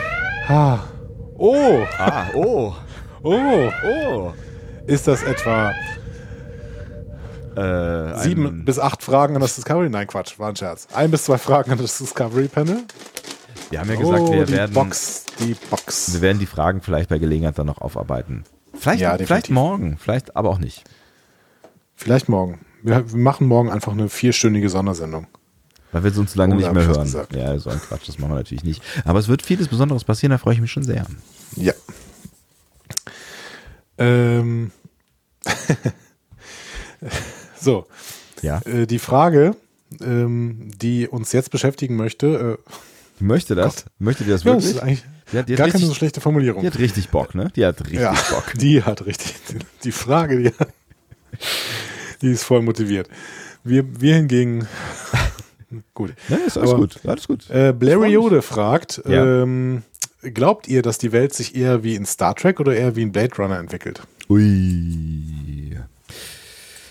ah. 0.48 0.80
Oh, 1.38 1.84
ah, 1.98 2.28
oh, 2.34 2.74
oh. 3.24 3.70
oh. 3.86 4.34
Ist 4.86 5.08
das 5.08 5.24
etwa 5.24 5.74
Äh, 7.56 8.18
sieben 8.20 8.66
bis 8.66 8.80
acht 8.80 9.04
Fragen 9.04 9.36
an 9.36 9.42
das 9.42 9.56
Discovery? 9.56 9.90
Nein, 9.90 10.08
Quatsch, 10.08 10.40
war 10.40 10.50
ein 10.50 10.56
Scherz. 10.56 10.88
Ein 10.94 11.12
bis 11.12 11.26
zwei 11.26 11.38
Fragen 11.38 11.72
an 11.72 11.78
das 11.78 11.98
Discovery 11.98 12.48
Panel. 12.48 12.80
Wir 13.70 13.80
haben 13.80 13.90
ja 13.90 13.96
gesagt, 13.96 14.20
oh, 14.22 14.32
wir 14.32 14.46
die 14.46 14.54
werden, 14.54 14.74
Box, 14.74 15.26
die 15.40 15.56
Box. 15.70 16.14
wir 16.14 16.22
werden 16.22 16.40
die 16.40 16.46
Fragen 16.46 16.82
vielleicht 16.82 17.10
bei 17.10 17.20
Gelegenheit 17.20 17.58
dann 17.58 17.68
noch 17.68 17.80
aufarbeiten. 17.80 18.44
Vielleicht, 18.74 19.02
Ja, 19.02 19.18
vielleicht 19.18 19.50
morgen, 19.50 19.98
vielleicht 19.98 20.36
aber 20.36 20.50
auch 20.50 20.58
nicht. 20.60 20.84
Vielleicht 21.96 22.28
morgen. 22.28 22.66
Wir, 22.82 23.12
wir 23.12 23.20
machen 23.20 23.48
morgen 23.48 23.70
einfach 23.72 23.92
eine 23.92 24.10
vierstündige 24.10 24.70
Sondersendung. 24.70 25.28
Weil 25.94 26.04
wir 26.04 26.12
es 26.12 26.18
uns 26.18 26.36
lange 26.36 26.56
Oh, 26.56 26.58
nicht 26.58 26.74
mehr 26.74 26.86
hören. 26.86 27.04
gesagt. 27.04 27.34
Ja, 27.36 27.58
so 27.60 27.70
ein 27.70 27.80
Quatsch, 27.80 28.08
das 28.10 28.20
machen 28.20 28.32
wir 28.32 28.36
natürlich 28.36 28.64
nicht. 28.66 28.82
Aber 29.06 29.20
es 29.20 29.28
wird 29.30 29.42
vieles 29.42 29.70
Besonderes 29.70 30.04
passieren, 30.04 30.32
da 30.32 30.38
freue 30.38 30.56
ich 30.56 30.60
mich 30.62 30.72
schon 30.72 30.84
sehr. 30.84 31.06
Ja. 31.56 31.74
Ähm. 33.98 34.72
so, 37.60 37.86
Ja. 38.42 38.60
äh, 38.66 38.86
die 38.88 39.00
Frage, 39.00 39.56
ähm, 40.02 40.72
die 40.82 41.08
uns 41.08 41.32
jetzt 41.32 41.52
beschäftigen 41.52 41.96
möchte, 41.96 42.58
äh, 42.60 42.72
Möchte 43.20 43.54
das? 43.56 43.86
Möchte 44.00 44.24
die 44.24 44.32
das 44.32 44.44
ja, 44.44 44.56
das 44.56 44.64
wirklich? 44.64 44.76
ist 44.78 44.82
eigentlich 44.84 45.04
Die 45.32 45.38
hat, 45.38 45.48
die, 45.48 45.54
hat 45.54 45.58
gar 45.60 45.68
keine 45.68 45.74
richtig, 45.76 45.88
so 45.90 45.94
schlechte 45.94 46.20
Formulierung. 46.22 46.62
die 46.62 46.68
hat 46.68 46.80
richtig 46.80 47.10
Bock, 47.10 47.36
ne? 47.36 47.52
Die 47.56 47.64
hat 47.66 47.80
richtig 47.82 48.00
ja, 48.02 48.12
Bock. 48.32 48.54
die 48.56 48.84
hat 48.84 49.06
richtig, 49.06 49.36
die 49.84 49.92
Frage, 49.92 50.40
die, 50.40 50.52
die 52.22 52.32
ist 52.32 52.44
voll 52.44 52.64
motiviert. 52.64 53.08
Wir, 53.64 53.86
wir 54.02 54.16
hingegen, 54.16 54.68
gut. 55.94 56.14
Ne, 56.30 56.38
ist 56.48 56.58
alles 56.58 56.72
Aber- 56.72 56.80
gut. 56.80 57.00
Alles 57.06 57.28
gut. 57.28 57.50
Äh. 57.50 57.74
Blariode 57.74 58.42
fragt, 58.42 59.02
Ja. 59.08 59.44
ähm, 59.44 59.84
glaubt 60.22 60.68
ihr, 60.68 60.82
dass 60.82 60.98
die 60.98 61.12
Welt 61.12 61.34
sich 61.34 61.56
eher 61.56 61.84
wie 61.84 61.96
in 61.96 62.06
Star 62.06 62.36
Trek 62.36 62.60
oder 62.60 62.76
eher 62.76 62.96
wie 62.96 63.02
in 63.02 63.12
Blade 63.12 63.36
Runner 63.38 63.58
entwickelt? 63.60 64.02
Ui. 64.30 65.78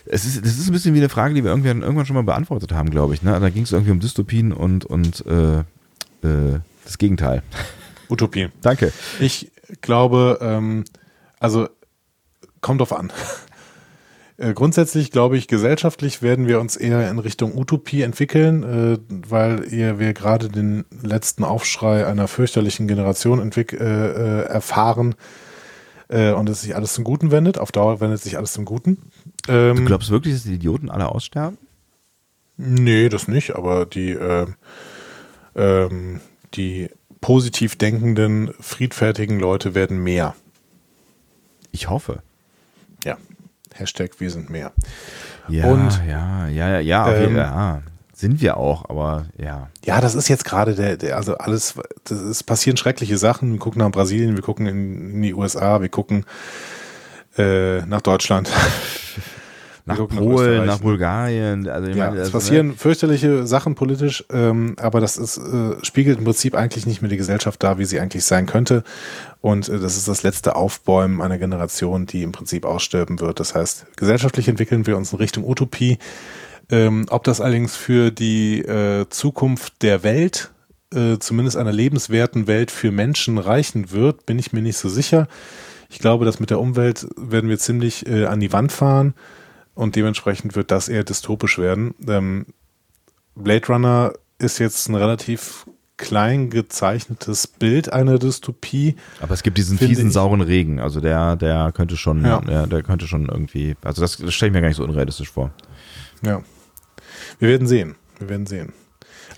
Es 0.05 0.25
ist, 0.25 0.45
das 0.45 0.59
ist 0.59 0.69
ein 0.69 0.73
bisschen 0.73 0.95
wie 0.95 0.99
eine 0.99 1.09
Frage, 1.09 1.33
die 1.35 1.45
wir 1.45 1.51
irgendwann, 1.51 1.81
irgendwann 1.83 2.07
schon 2.07 2.17
mal 2.17 2.25
beantwortet 2.25 2.73
haben, 2.73 2.91
glaube 2.91 3.15
ich. 3.15 3.23
Ne? 3.23 3.39
Da 3.39 3.49
ging 3.51 3.63
es 3.63 3.73
irgendwie 3.73 3.93
um 3.93 4.01
Dystopien 4.01 4.53
und, 4.53 4.85
und 4.85 5.25
äh, 5.27 5.61
äh, 5.61 6.61
das 6.85 6.99
Gegenteil. 6.99 7.43
Utopie. 8.11 8.49
Danke. 8.63 8.93
Ich 9.21 9.51
glaube, 9.81 10.39
ähm, 10.43 10.85
also 11.39 11.69
kommt 12.61 12.81
drauf 12.81 12.93
an. 12.93 13.13
Äh, 14.43 14.55
Grundsätzlich 14.55 15.13
glaube 15.13 15.37
ich, 15.37 15.47
gesellschaftlich 15.47 16.21
werden 16.21 16.49
wir 16.49 16.61
uns 16.61 16.77
eher 16.77 17.09
in 17.09 17.19
Richtung 17.19 17.57
Utopie 17.57 18.03
entwickeln, 18.03 18.63
äh, 18.63 18.99
weil 19.29 19.73
ihr, 19.73 19.99
wir 19.99 20.13
gerade 20.15 20.49
den 20.49 20.85
letzten 21.03 21.45
Aufschrei 21.45 22.07
einer 22.07 22.27
fürchterlichen 22.27 22.89
Generation 22.89 23.39
entwick 23.41 23.73
äh, 23.73 23.77
äh, 23.77 24.45
erfahren 24.47 25.15
äh, 26.09 26.33
und 26.33 26.49
es 26.49 26.63
sich 26.63 26.75
alles 26.75 26.95
zum 26.95 27.05
Guten 27.05 27.31
wendet. 27.31 27.57
Auf 27.57 27.71
Dauer 27.71 28.01
wendet 28.01 28.21
sich 28.21 28.37
alles 28.37 28.53
zum 28.53 28.65
Guten. 28.65 28.99
Ähm, 29.47 29.77
Du 29.77 29.85
glaubst 29.85 30.11
wirklich, 30.11 30.35
dass 30.35 30.43
die 30.43 30.55
Idioten 30.55 30.91
alle 30.91 31.09
aussterben? 31.09 31.57
Nee, 32.57 33.09
das 33.09 33.29
nicht, 33.29 33.55
aber 33.55 33.87
die, 33.87 34.11
äh, 34.11 34.47
ähm, 35.55 36.21
die 36.55 36.91
positiv 37.21 37.77
denkenden, 37.77 38.53
friedfertigen 38.61 39.39
Leute 39.39 39.75
werden 39.77 40.03
mehr. 40.03 40.35
Ich 41.71 41.89
hoffe. 41.89 42.23
Ja. 43.05 43.17
Hashtag 43.79 44.13
wir 44.19 44.31
sind 44.31 44.51
mehr. 44.51 44.73
Ja, 45.49 45.67
Und- 45.67 46.01
ja, 46.09 46.47
ja, 46.49 46.79
ja, 46.81 47.13
Ähm, 47.13 47.37
ja. 47.37 47.83
Sind 48.15 48.41
wir 48.41 48.57
auch, 48.57 48.89
aber 48.89 49.27
ja. 49.37 49.69
Ja, 49.85 50.01
das 50.01 50.15
ist 50.15 50.29
jetzt 50.29 50.45
gerade 50.45 50.75
der, 50.77 50.97
der, 50.97 51.17
also 51.17 51.37
alles, 51.39 51.75
ist, 52.21 52.45
passieren 52.45 52.77
schreckliche 52.77 53.19
Sachen. 53.19 53.53
Wir 53.53 53.59
gucken 53.59 53.81
nach 53.81 53.91
Brasilien, 53.91 54.37
wir 54.37 54.43
gucken 54.45 54.67
in, 54.67 55.15
in 55.15 55.23
die 55.23 55.35
USA, 55.35 55.81
wir 55.81 55.89
gucken 55.89 56.25
äh, 57.37 57.81
nach 57.87 58.01
Deutschland. 58.01 58.49
Nach 59.85 59.97
Polen, 59.97 60.31
Österreich. 60.33 60.67
nach 60.67 60.79
Bulgarien. 60.79 61.69
Also 61.69 61.91
ich 61.91 61.97
Ja, 61.97 62.07
meine, 62.07 62.19
es 62.19 62.27
also, 62.27 62.39
passieren 62.39 62.77
fürchterliche 62.77 63.47
Sachen 63.49 63.75
politisch, 63.75 64.25
ähm, 64.31 64.77
aber 64.79 65.01
das 65.01 65.17
ist, 65.17 65.39
äh, 65.39 65.75
spiegelt 65.85 66.19
im 66.19 66.25
Prinzip 66.25 66.55
eigentlich 66.55 66.87
nicht 66.87 67.03
mehr 67.03 67.09
die 67.09 67.17
Gesellschaft 67.17 67.61
dar, 67.63 67.79
wie 67.79 67.85
sie 67.85 67.99
eigentlich 67.99 68.25
sein 68.25 68.47
könnte. 68.47 68.85
Und 69.41 69.69
äh, 69.69 69.81
das 69.81 69.97
ist 69.97 70.07
das 70.07 70.23
letzte 70.23 70.55
Aufbäumen 70.55 71.21
einer 71.21 71.39
Generation, 71.39 72.07
die 72.07 72.23
im 72.23 72.31
Prinzip 72.31 72.65
aussterben 72.65 73.19
wird. 73.19 73.41
Das 73.41 73.57
heißt, 73.57 73.87
gesellschaftlich 73.97 74.47
entwickeln 74.47 74.87
wir 74.87 74.97
uns 74.97 75.13
in 75.13 75.19
Richtung 75.19 75.45
Utopie. 75.45 75.99
Ähm, 76.71 77.07
ob 77.11 77.25
das 77.25 77.41
allerdings 77.41 77.75
für 77.75 78.13
die 78.13 78.61
äh, 78.61 79.09
Zukunft 79.11 79.83
der 79.83 80.05
Welt, 80.05 80.53
äh, 80.95 81.19
zumindest 81.19 81.57
einer 81.57 81.73
lebenswerten 81.73 82.47
Welt 82.47 82.71
für 82.71 82.93
Menschen 82.93 83.37
reichen 83.39 83.91
wird, 83.91 84.27
bin 84.27 84.39
ich 84.39 84.53
mir 84.53 84.63
nicht 84.63 84.77
so 84.77 84.89
sicher. 84.89 85.27
Ich 85.91 85.99
glaube, 85.99 86.25
dass 86.25 86.39
mit 86.39 86.51
der 86.51 86.61
Umwelt 86.61 87.07
werden 87.17 87.51
wir 87.51 87.59
ziemlich 87.59 88.07
äh, 88.07 88.27
an 88.27 88.39
die 88.39 88.53
Wand 88.53 88.71
fahren 88.71 89.15
und 89.75 89.97
dementsprechend 89.97 90.55
wird 90.57 90.71
das 90.71 90.89
eher 90.89 91.05
dystopisch 91.05 91.59
werden. 91.59 91.95
Ähm, 92.07 92.47
Blade 93.35 93.67
Runner 93.69 94.13
ist 94.39 94.59
jetzt 94.59 94.89
ein 94.89 94.95
relativ 94.95 95.67
klein 95.97 96.51
gezeichnetes 96.51 97.47
Bild 97.47 97.93
einer 97.93 98.19
Dystopie. 98.19 98.97
aber 99.21 99.35
es 99.35 99.43
gibt 99.45 99.57
diesen 99.57 99.79
fiesen, 99.79 100.09
ich. 100.09 100.13
sauren 100.13 100.41
Regen. 100.41 100.81
Also 100.81 101.01
der, 101.01 101.37
der 101.37 101.71
könnte 101.73 101.97
schon, 101.97 102.25
Ja. 102.25 102.43
ja. 102.49 102.67
der 102.67 102.83
könnte 102.83 103.07
schon 103.07 103.27
irgendwie, 103.29 103.77
also 103.83 104.03
das, 104.03 104.17
das 104.17 104.35
stelle 104.35 104.49
ich 104.49 104.55
mir 104.55 104.61
gar 104.63 104.69
nicht 104.69 104.77
so 104.79 104.85
unrealistisch 104.85 105.31
vor. 105.31 105.53
Ja. 106.23 106.43
Wir 107.39 107.49
werden 107.51 107.67
sehen. 107.69 107.95
Wir 108.19 108.29
werden 108.29 108.47
sehen. 108.47 108.73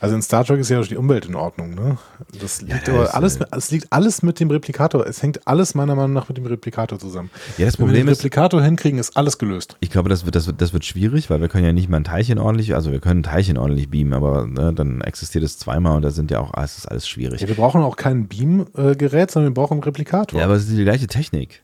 Also 0.04 0.16
in 0.16 0.22
Star 0.22 0.44
Trek 0.44 0.60
ist 0.60 0.68
ja 0.68 0.82
die 0.82 0.98
Umwelt 0.98 1.24
in 1.24 1.34
Ordnung, 1.34 1.74
ne? 1.74 1.96
Das 2.38 2.60
liegt 2.60 2.88
da 2.88 2.92
aber 2.92 3.04
ist, 3.04 3.10
alles, 3.10 3.36
äh, 3.38 3.46
es 3.52 3.70
liegt 3.70 3.90
alles 3.90 4.22
mit 4.22 4.38
dem 4.38 4.50
Replikator. 4.50 5.06
Es 5.06 5.22
hängt 5.22 5.46
alles 5.48 5.74
meiner 5.74 5.94
Meinung 5.94 6.12
nach 6.12 6.28
mit 6.28 6.36
dem 6.36 6.44
Replikator 6.44 6.98
zusammen. 6.98 7.30
Ja, 7.56 7.64
das 7.64 7.78
Wenn 7.78 7.86
wir 7.86 7.86
Problem 7.86 8.06
den 8.06 8.12
ist, 8.12 8.18
Replikator 8.18 8.62
hinkriegen, 8.62 8.98
ist 8.98 9.16
alles 9.16 9.38
gelöst. 9.38 9.78
ich 9.80 9.88
glaube, 9.88 10.10
das 10.10 10.26
wird, 10.26 10.36
das, 10.36 10.46
wird, 10.46 10.60
das 10.60 10.74
wird 10.74 10.84
schwierig, 10.84 11.30
weil 11.30 11.40
wir 11.40 11.48
können 11.48 11.64
ja 11.64 11.72
nicht 11.72 11.88
mal 11.88 11.96
ein 11.96 12.04
Teilchen 12.04 12.38
ordentlich, 12.38 12.74
also 12.74 12.92
wir 12.92 13.00
können 13.00 13.20
ein 13.20 13.22
Teilchen 13.22 13.56
ordentlich 13.56 13.88
beamen, 13.88 14.12
aber 14.12 14.46
ne, 14.46 14.74
dann 14.74 15.00
existiert 15.00 15.42
es 15.42 15.58
zweimal 15.58 15.96
und 15.96 16.02
da 16.02 16.10
sind 16.10 16.30
ja 16.30 16.38
auch, 16.38 16.52
ah, 16.52 16.64
es 16.64 16.76
ist 16.76 16.86
alles 16.86 17.08
schwierig. 17.08 17.40
Ja, 17.40 17.48
wir 17.48 17.54
brauchen 17.54 17.80
auch 17.80 17.96
kein 17.96 18.28
Beam-Gerät, 18.28 19.30
sondern 19.30 19.52
wir 19.52 19.54
brauchen 19.54 19.74
einen 19.74 19.84
Replikator. 19.84 20.38
Ja, 20.38 20.44
aber 20.44 20.54
es 20.56 20.68
ist 20.68 20.76
die 20.76 20.84
gleiche 20.84 21.06
Technik. 21.06 21.62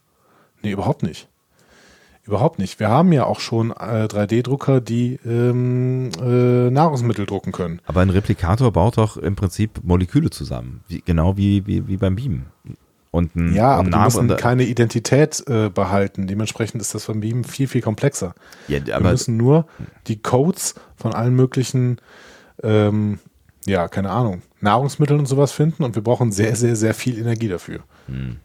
Nee, 0.63 0.71
überhaupt 0.71 1.03
nicht. 1.03 1.29
Überhaupt 2.25 2.59
nicht. 2.59 2.79
Wir 2.79 2.89
haben 2.89 3.13
ja 3.13 3.25
auch 3.25 3.41
schon 3.41 3.71
äh, 3.71 4.05
3D-Drucker, 4.05 4.81
die 4.81 5.19
ähm, 5.25 6.11
äh, 6.23 6.71
Nahrungsmittel 6.71 7.27
drucken 7.27 7.51
können. 7.51 7.81
Aber 7.87 8.03
ein 8.03 8.11
Replikator 8.11 8.73
baut 8.73 8.99
doch 8.99 9.17
im 9.17 9.37
Prinzip 9.37 9.81
Moleküle 9.83 10.31
zusammen, 10.31 10.85
wie, 10.87 11.01
genau 11.01 11.37
wie, 11.37 11.67
wie, 11.67 11.89
wie 11.89 11.97
beim 11.97 12.17
Beam. 12.17 12.45
Und 13.11 13.35
ein, 13.35 13.55
ja, 13.55 13.73
aber 13.73 13.91
die 13.91 13.99
müssen 13.99 14.37
keine 14.37 14.65
Identität 14.65 15.43
äh, 15.49 15.69
behalten. 15.69 16.27
Dementsprechend 16.27 16.81
ist 16.81 16.95
das 16.95 17.07
beim 17.07 17.21
Beam 17.21 17.43
viel, 17.43 17.67
viel 17.67 17.81
komplexer. 17.81 18.35
Ja, 18.69 18.79
aber 18.95 19.07
Wir 19.07 19.11
müssen 19.13 19.37
nur 19.37 19.67
die 20.07 20.23
Codes 20.23 20.75
von 20.97 21.13
allen 21.13 21.35
möglichen, 21.35 21.99
ähm, 22.63 23.19
ja, 23.67 23.89
keine 23.89 24.11
Ahnung, 24.11 24.43
Nahrungsmitteln 24.61 25.19
und 25.19 25.27
sowas 25.27 25.53
finden 25.53 25.83
und 25.83 25.97
wir 25.97 26.03
brauchen 26.03 26.31
sehr, 26.33 26.55
sehr, 26.55 26.77
sehr 26.77 26.95
viel 26.95 27.19
Energie 27.19 27.49
dafür. 27.49 27.81
Hm. 28.07 28.37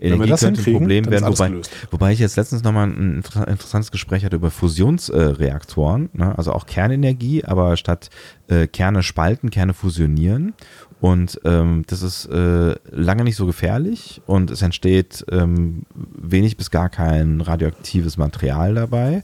Energie 0.00 0.34
könnte 0.34 0.60
ein 0.62 0.74
Problem 0.74 1.10
werden, 1.10 1.26
wobei, 1.26 1.52
wobei 1.90 2.12
ich 2.12 2.18
jetzt 2.18 2.36
letztens 2.36 2.62
nochmal 2.62 2.88
ein 2.88 3.22
interessantes 3.46 3.90
Gespräch 3.90 4.24
hatte 4.24 4.36
über 4.36 4.50
Fusionsreaktoren, 4.50 6.10
äh, 6.14 6.18
ne? 6.18 6.38
also 6.38 6.52
auch 6.52 6.66
Kernenergie, 6.66 7.44
aber 7.44 7.76
statt 7.76 8.10
äh, 8.48 8.66
Kerne 8.66 9.02
spalten, 9.02 9.50
Kerne 9.50 9.74
fusionieren. 9.74 10.54
Und 11.00 11.40
ähm, 11.44 11.84
das 11.86 12.02
ist 12.02 12.26
äh, 12.26 12.74
lange 12.90 13.24
nicht 13.24 13.36
so 13.36 13.44
gefährlich 13.44 14.22
und 14.26 14.50
es 14.50 14.62
entsteht 14.62 15.26
ähm, 15.30 15.84
wenig 15.94 16.56
bis 16.56 16.70
gar 16.70 16.88
kein 16.88 17.42
radioaktives 17.42 18.16
Material 18.16 18.74
dabei. 18.74 19.22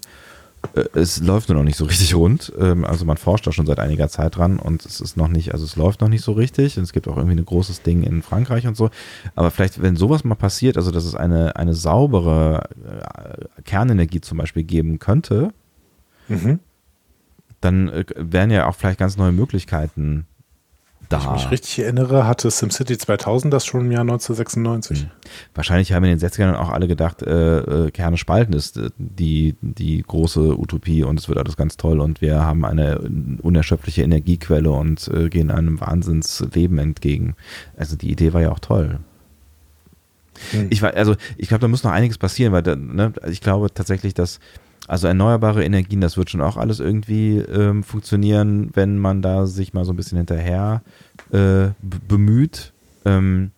Äh, 0.74 0.84
es 0.94 1.20
läuft 1.20 1.48
nur 1.48 1.58
noch 1.58 1.64
nicht 1.64 1.76
so 1.76 1.84
richtig 1.84 2.14
rund. 2.14 2.52
Ähm, 2.58 2.84
also 2.84 3.04
man 3.04 3.16
forscht 3.16 3.46
da 3.46 3.52
schon 3.52 3.66
seit 3.66 3.78
einiger 3.78 4.08
Zeit 4.08 4.36
dran 4.36 4.58
und 4.58 4.84
es 4.84 5.00
ist 5.00 5.16
noch 5.16 5.28
nicht, 5.28 5.52
also 5.52 5.64
es 5.64 5.76
läuft 5.76 6.00
noch 6.00 6.08
nicht 6.08 6.22
so 6.22 6.32
richtig. 6.32 6.76
Und 6.76 6.84
es 6.84 6.92
gibt 6.92 7.08
auch 7.08 7.16
irgendwie 7.16 7.38
ein 7.38 7.44
großes 7.44 7.82
Ding 7.82 8.02
in 8.02 8.22
Frankreich 8.22 8.66
und 8.66 8.76
so. 8.76 8.90
Aber 9.34 9.50
vielleicht, 9.50 9.82
wenn 9.82 9.96
sowas 9.96 10.24
mal 10.24 10.34
passiert, 10.34 10.76
also 10.76 10.90
dass 10.90 11.04
es 11.04 11.14
eine, 11.14 11.56
eine 11.56 11.74
saubere 11.74 12.68
äh, 12.84 13.62
Kernenergie 13.62 14.20
zum 14.20 14.38
Beispiel 14.38 14.64
geben 14.64 14.98
könnte, 14.98 15.52
mhm. 16.28 16.60
dann 17.60 17.88
äh, 17.88 18.04
wären 18.16 18.50
ja 18.50 18.68
auch 18.68 18.74
vielleicht 18.74 18.98
ganz 18.98 19.16
neue 19.16 19.32
Möglichkeiten 19.32 20.26
da. 21.12 21.24
Wenn 21.24 21.36
ich 21.36 21.42
mich 21.44 21.50
richtig 21.50 21.78
erinnere, 21.80 22.26
hatte 22.26 22.50
SimCity 22.50 22.98
2000 22.98 23.52
das 23.52 23.66
schon 23.66 23.82
im 23.82 23.92
Jahr 23.92 24.02
1996. 24.02 25.00
Hm. 25.00 25.10
Wahrscheinlich 25.54 25.92
haben 25.92 26.04
in 26.04 26.18
den 26.18 26.28
60ern 26.28 26.54
auch 26.54 26.70
alle 26.70 26.88
gedacht, 26.88 27.22
äh, 27.22 27.58
äh, 27.58 27.90
Kerne 27.90 28.16
spalten 28.16 28.52
ist 28.52 28.76
äh, 28.76 28.90
die, 28.98 29.56
die 29.60 30.02
große 30.02 30.58
Utopie 30.58 31.04
und 31.04 31.18
es 31.18 31.28
wird 31.28 31.38
alles 31.38 31.56
ganz 31.56 31.76
toll 31.76 32.00
und 32.00 32.20
wir 32.20 32.40
haben 32.40 32.64
eine 32.64 33.00
unerschöpfliche 33.42 34.02
Energiequelle 34.02 34.70
und 34.70 35.08
äh, 35.08 35.28
gehen 35.28 35.50
einem 35.50 35.80
Wahnsinnsleben 35.80 36.78
entgegen. 36.78 37.36
Also 37.76 37.96
die 37.96 38.10
Idee 38.10 38.32
war 38.32 38.40
ja 38.40 38.50
auch 38.52 38.60
toll. 38.60 39.00
Hm. 40.50 40.68
Ich 40.70 40.82
war, 40.82 40.94
also 40.94 41.14
ich 41.36 41.48
glaube, 41.48 41.60
da 41.60 41.68
muss 41.68 41.84
noch 41.84 41.92
einiges 41.92 42.18
passieren, 42.18 42.52
weil 42.52 42.62
da, 42.62 42.74
ne, 42.74 43.12
ich 43.28 43.40
glaube 43.40 43.72
tatsächlich, 43.72 44.14
dass 44.14 44.40
also 44.88 45.06
erneuerbare 45.06 45.64
Energien, 45.64 46.00
das 46.00 46.16
wird 46.16 46.30
schon 46.30 46.40
auch 46.40 46.56
alles 46.56 46.80
irgendwie 46.80 47.38
ähm, 47.38 47.82
funktionieren, 47.82 48.70
wenn 48.74 48.98
man 48.98 49.22
da 49.22 49.46
sich 49.46 49.72
mal 49.74 49.84
so 49.84 49.92
ein 49.92 49.96
bisschen 49.96 50.18
hinterher 50.18 50.82
äh, 51.32 51.68
bemüht. 51.80 52.72
Ähm, 53.04 53.52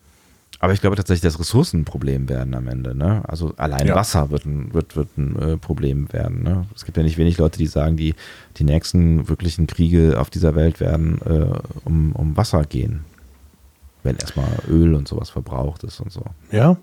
aber 0.65 0.73
ich 0.73 0.81
glaube 0.81 0.97
tatsächlich, 0.97 1.23
dass 1.23 1.39
Ressourcen 1.39 1.81
ein 1.81 1.85
Problem 1.85 2.29
werden 2.29 2.55
am 2.55 2.69
Ende. 2.69 2.95
Ne? 2.95 3.23
Also 3.29 3.53
allein 3.57 3.87
ja. 3.87 3.95
Wasser 3.95 4.31
wird 4.31 4.47
ein, 4.47 4.73
wird, 4.73 4.97
wird 4.97 5.19
ein 5.19 5.39
äh, 5.39 5.57
Problem 5.59 6.11
werden. 6.13 6.43
Ne? 6.43 6.67
Es 6.75 6.85
gibt 6.85 6.97
ja 6.97 7.03
nicht 7.03 7.19
wenig 7.19 7.37
Leute, 7.37 7.59
die 7.59 7.67
sagen, 7.67 7.97
die, 7.97 8.15
die 8.57 8.65
nächsten 8.65 9.29
wirklichen 9.29 9.67
Kriege 9.67 10.19
auf 10.19 10.31
dieser 10.31 10.55
Welt 10.55 10.81
werden 10.81 11.21
äh, 11.27 11.59
um, 11.85 12.13
um 12.13 12.37
Wasser 12.37 12.65
gehen. 12.65 13.05
Wenn 14.03 14.17
erstmal 14.17 14.49
Öl 14.69 14.95
und 14.95 15.07
sowas 15.07 15.31
verbraucht 15.31 15.85
ist 15.85 16.01
und 16.01 16.13
so. 16.13 16.25
Ja, 16.51 16.77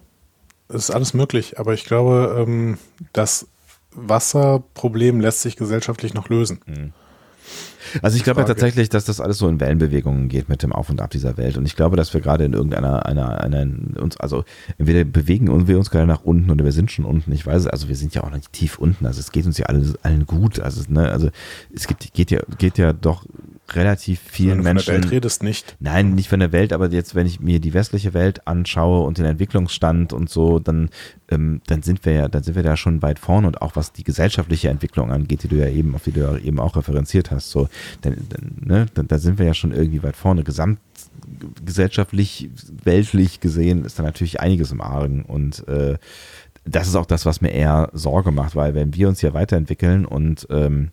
es 0.67 0.89
ist 0.89 0.91
alles 0.91 1.13
möglich. 1.13 1.59
Aber 1.59 1.73
ich 1.73 1.85
glaube, 1.85 2.45
ähm, 2.47 2.77
dass 3.13 3.47
Wasserproblem 3.93 5.19
lässt 5.19 5.41
sich 5.41 5.55
gesellschaftlich 5.55 6.13
noch 6.13 6.29
lösen. 6.29 6.59
Mhm. 6.65 6.93
Also 8.01 8.17
ich 8.17 8.23
glaube 8.23 8.41
ja 8.41 8.47
tatsächlich, 8.47 8.89
dass 8.89 9.05
das 9.05 9.19
alles 9.19 9.37
so 9.39 9.47
in 9.47 9.59
Wellenbewegungen 9.59 10.29
geht 10.29 10.49
mit 10.49 10.63
dem 10.63 10.71
Auf 10.71 10.89
und 10.89 11.01
Ab 11.01 11.09
dieser 11.09 11.37
Welt. 11.37 11.57
Und 11.57 11.65
ich 11.65 11.75
glaube, 11.75 11.97
dass 11.97 12.13
wir 12.13 12.21
gerade 12.21 12.45
in 12.45 12.53
irgendeiner, 12.53 13.05
einer, 13.05 13.41
einer, 13.41 13.65
uns, 13.99 14.17
also 14.17 14.45
entweder 14.77 15.03
bewegen 15.03 15.67
wir 15.67 15.77
uns 15.77 15.89
gerade 15.89 16.07
nach 16.07 16.23
unten 16.23 16.49
oder 16.51 16.63
wir 16.63 16.71
sind 16.71 16.91
schon 16.91 17.05
unten. 17.05 17.31
Ich 17.31 17.45
weiß, 17.45 17.67
also 17.67 17.87
wir 17.87 17.95
sind 17.95 18.13
ja 18.15 18.23
auch 18.23 18.29
noch 18.29 18.37
nicht 18.37 18.53
tief 18.53 18.77
unten. 18.77 19.05
Also 19.05 19.19
es 19.19 19.31
geht 19.31 19.45
uns 19.45 19.57
ja 19.57 19.65
allen, 19.65 19.93
allen 20.03 20.25
gut. 20.25 20.59
Also, 20.59 20.83
ne, 20.87 21.11
also 21.11 21.29
es 21.73 21.87
gibt, 21.87 22.13
geht 22.13 22.31
ja, 22.31 22.41
geht 22.57 22.77
ja 22.77 22.93
doch 22.93 23.25
relativ 23.75 24.19
vielen 24.19 24.57
Wenn 24.57 24.57
du 24.57 24.63
Menschen. 24.63 24.85
Von 24.85 24.93
der 24.93 25.03
Welt 25.03 25.11
redest 25.11 25.43
nicht. 25.43 25.75
Nein, 25.79 26.15
nicht 26.15 26.29
von 26.29 26.39
der 26.39 26.51
Welt, 26.51 26.73
aber 26.73 26.89
jetzt, 26.89 27.15
wenn 27.15 27.27
ich 27.27 27.39
mir 27.39 27.59
die 27.59 27.73
westliche 27.73 28.13
Welt 28.13 28.47
anschaue 28.47 29.05
und 29.05 29.17
den 29.17 29.25
Entwicklungsstand 29.25 30.13
und 30.13 30.29
so, 30.29 30.59
dann, 30.59 30.89
ähm, 31.29 31.61
dann 31.67 31.81
sind 31.81 32.05
wir 32.05 32.13
ja, 32.13 32.27
dann 32.27 32.43
sind 32.43 32.55
wir 32.55 32.63
da 32.63 32.77
schon 32.77 33.01
weit 33.01 33.19
vorne 33.19 33.47
und 33.47 33.61
auch 33.61 33.75
was 33.75 33.93
die 33.93 34.03
gesellschaftliche 34.03 34.69
Entwicklung 34.69 35.11
angeht, 35.11 35.43
die 35.43 35.47
du 35.47 35.57
ja 35.57 35.67
eben, 35.67 35.95
auf 35.95 36.03
die 36.03 36.11
du 36.11 36.21
ja 36.21 36.37
eben 36.37 36.59
auch 36.59 36.75
referenziert 36.75 37.31
hast, 37.31 37.51
so, 37.51 37.67
dann, 38.01 38.17
dann, 38.29 38.55
ne, 38.59 38.85
dann, 38.93 39.07
da 39.07 39.17
sind 39.17 39.39
wir 39.39 39.45
ja 39.45 39.53
schon 39.53 39.71
irgendwie 39.71 40.03
weit 40.03 40.15
vorne. 40.15 40.43
Gesamtgesellschaftlich, 40.43 42.49
weltlich 42.83 43.39
gesehen 43.39 43.85
ist 43.85 43.99
da 43.99 44.03
natürlich 44.03 44.39
einiges 44.39 44.71
im 44.71 44.81
Argen 44.81 45.23
und 45.23 45.67
äh, 45.67 45.97
das 46.63 46.87
ist 46.87 46.95
auch 46.95 47.05
das, 47.05 47.25
was 47.25 47.41
mir 47.41 47.51
eher 47.51 47.89
Sorge 47.93 48.31
macht, 48.31 48.55
weil 48.55 48.75
wenn 48.75 48.93
wir 48.93 49.07
uns 49.07 49.19
hier 49.19 49.33
weiterentwickeln 49.33 50.05
und 50.05 50.47
ähm, 50.51 50.91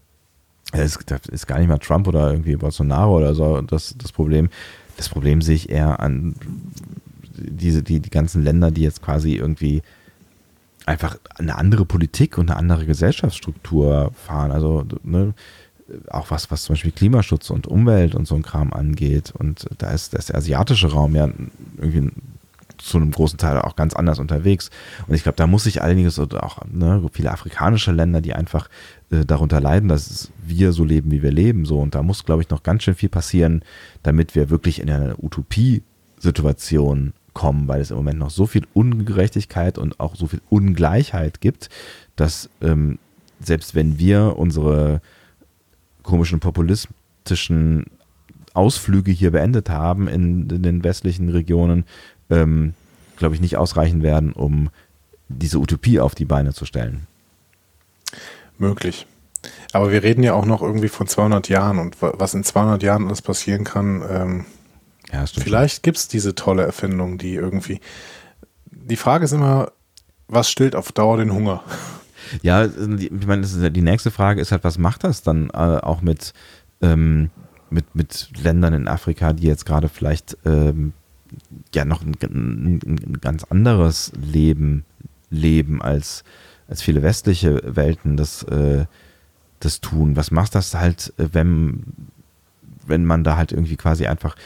das 0.72 0.98
ist 1.30 1.46
gar 1.46 1.58
nicht 1.58 1.68
mal 1.68 1.78
Trump 1.78 2.06
oder 2.08 2.30
irgendwie 2.30 2.56
Bolsonaro 2.56 3.16
oder 3.16 3.34
so 3.34 3.60
das, 3.62 3.94
das 3.96 4.12
Problem. 4.12 4.50
Das 4.96 5.08
Problem 5.08 5.40
sehe 5.42 5.54
ich 5.54 5.70
eher 5.70 6.00
an 6.00 6.34
diese, 7.36 7.82
die, 7.82 8.00
die 8.00 8.10
ganzen 8.10 8.42
Länder, 8.42 8.70
die 8.70 8.82
jetzt 8.82 9.00
quasi 9.00 9.34
irgendwie 9.34 9.82
einfach 10.86 11.18
eine 11.36 11.56
andere 11.56 11.84
Politik 11.84 12.38
und 12.38 12.50
eine 12.50 12.58
andere 12.58 12.86
Gesellschaftsstruktur 12.86 14.10
fahren. 14.14 14.50
Also, 14.50 14.84
ne, 15.02 15.34
auch 16.08 16.30
was, 16.30 16.50
was 16.50 16.64
zum 16.64 16.74
Beispiel 16.74 16.92
Klimaschutz 16.92 17.50
und 17.50 17.66
Umwelt 17.66 18.14
und 18.14 18.26
so 18.26 18.34
ein 18.34 18.42
Kram 18.42 18.72
angeht. 18.72 19.32
Und 19.38 19.66
da 19.78 19.90
ist, 19.90 20.14
da 20.14 20.18
ist 20.18 20.30
der 20.30 20.36
asiatische 20.36 20.90
Raum 20.90 21.14
ja 21.14 21.28
irgendwie 21.76 22.10
zu 22.78 22.96
einem 22.96 23.10
großen 23.10 23.38
Teil 23.38 23.58
auch 23.58 23.76
ganz 23.76 23.94
anders 23.94 24.18
unterwegs. 24.18 24.70
Und 25.06 25.14
ich 25.14 25.22
glaube, 25.22 25.36
da 25.36 25.46
muss 25.46 25.64
sich 25.64 25.82
einiges, 25.82 26.18
oder 26.18 26.44
auch 26.44 26.60
ne, 26.70 27.04
viele 27.12 27.30
afrikanische 27.30 27.92
Länder, 27.92 28.20
die 28.20 28.34
einfach 28.34 28.68
äh, 29.10 29.24
darunter 29.24 29.60
leiden, 29.60 29.88
dass 29.88 30.30
wir 30.44 30.72
so 30.72 30.84
leben, 30.84 31.10
wie 31.10 31.22
wir 31.22 31.32
leben. 31.32 31.64
So. 31.64 31.80
Und 31.80 31.94
da 31.94 32.02
muss, 32.02 32.24
glaube 32.24 32.42
ich, 32.42 32.50
noch 32.50 32.62
ganz 32.62 32.82
schön 32.84 32.94
viel 32.94 33.08
passieren, 33.08 33.62
damit 34.02 34.34
wir 34.34 34.50
wirklich 34.50 34.80
in 34.80 34.90
eine 34.90 35.16
Utopie-Situation 35.18 37.12
kommen, 37.34 37.68
weil 37.68 37.80
es 37.80 37.90
im 37.90 37.96
Moment 37.98 38.18
noch 38.18 38.30
so 38.30 38.46
viel 38.46 38.66
Ungerechtigkeit 38.74 39.78
und 39.78 40.00
auch 40.00 40.16
so 40.16 40.26
viel 40.26 40.40
Ungleichheit 40.50 41.40
gibt, 41.40 41.68
dass 42.16 42.50
ähm, 42.60 42.98
selbst 43.40 43.74
wenn 43.74 43.98
wir 43.98 44.36
unsere 44.36 45.00
komischen 46.02 46.40
populistischen 46.40 47.84
Ausflüge 48.54 49.12
hier 49.12 49.30
beendet 49.30 49.70
haben 49.70 50.08
in, 50.08 50.50
in 50.50 50.62
den 50.62 50.82
westlichen 50.82 51.28
Regionen, 51.28 51.84
ähm, 52.30 52.74
glaube 53.16 53.34
ich, 53.34 53.40
nicht 53.40 53.56
ausreichen 53.56 54.02
werden, 54.02 54.32
um 54.32 54.70
diese 55.28 55.58
Utopie 55.58 56.00
auf 56.00 56.14
die 56.14 56.24
Beine 56.24 56.52
zu 56.52 56.64
stellen. 56.64 57.06
Möglich. 58.58 59.06
Aber 59.72 59.92
wir 59.92 60.02
reden 60.02 60.22
ja 60.22 60.34
auch 60.34 60.46
noch 60.46 60.62
irgendwie 60.62 60.88
von 60.88 61.06
200 61.06 61.48
Jahren 61.48 61.78
und 61.78 61.96
was 62.00 62.34
in 62.34 62.44
200 62.44 62.82
Jahren 62.82 63.06
alles 63.06 63.22
passieren 63.22 63.64
kann. 63.64 64.02
Ähm, 64.08 64.44
ja, 65.12 65.24
vielleicht 65.26 65.82
gibt 65.82 65.98
es 65.98 66.08
diese 66.08 66.34
tolle 66.34 66.64
Erfindung, 66.64 67.18
die 67.18 67.34
irgendwie. 67.34 67.80
Die 68.70 68.96
Frage 68.96 69.24
ist 69.24 69.32
immer, 69.32 69.72
was 70.26 70.50
stillt 70.50 70.74
auf 70.74 70.92
Dauer 70.92 71.18
den 71.18 71.32
Hunger? 71.32 71.62
Ja, 72.42 72.66
ich 72.66 73.26
meine, 73.26 73.46
die 73.70 73.80
nächste 73.80 74.10
Frage 74.10 74.42
ist 74.42 74.52
halt, 74.52 74.62
was 74.62 74.76
macht 74.76 75.02
das 75.02 75.22
dann 75.22 75.48
äh, 75.48 75.56
auch 75.56 76.02
mit, 76.02 76.34
ähm, 76.82 77.30
mit, 77.70 77.94
mit 77.94 78.28
Ländern 78.42 78.74
in 78.74 78.86
Afrika, 78.86 79.32
die 79.32 79.46
jetzt 79.46 79.64
gerade 79.64 79.88
vielleicht 79.88 80.36
ähm, 80.44 80.92
ja 81.74 81.84
noch 81.84 82.02
ein, 82.02 82.16
ein, 82.22 82.80
ein, 82.84 83.18
ganz 83.20 83.44
anderes 83.44 84.12
Leben 84.20 84.84
leben 85.30 85.82
als, 85.82 86.24
als 86.68 86.82
viele 86.82 87.02
westliche 87.02 87.62
Welten 87.64 88.16
das, 88.16 88.42
äh, 88.44 88.86
das 89.60 89.80
tun. 89.80 90.16
Was 90.16 90.30
macht 90.30 90.54
das 90.54 90.74
halt, 90.74 91.12
wenn, 91.16 91.84
wenn 92.86 93.04
man 93.04 93.24
da 93.24 93.36
halt 93.36 93.52
irgendwie 93.52 93.76
quasi 93.76 94.06
einfach 94.06 94.36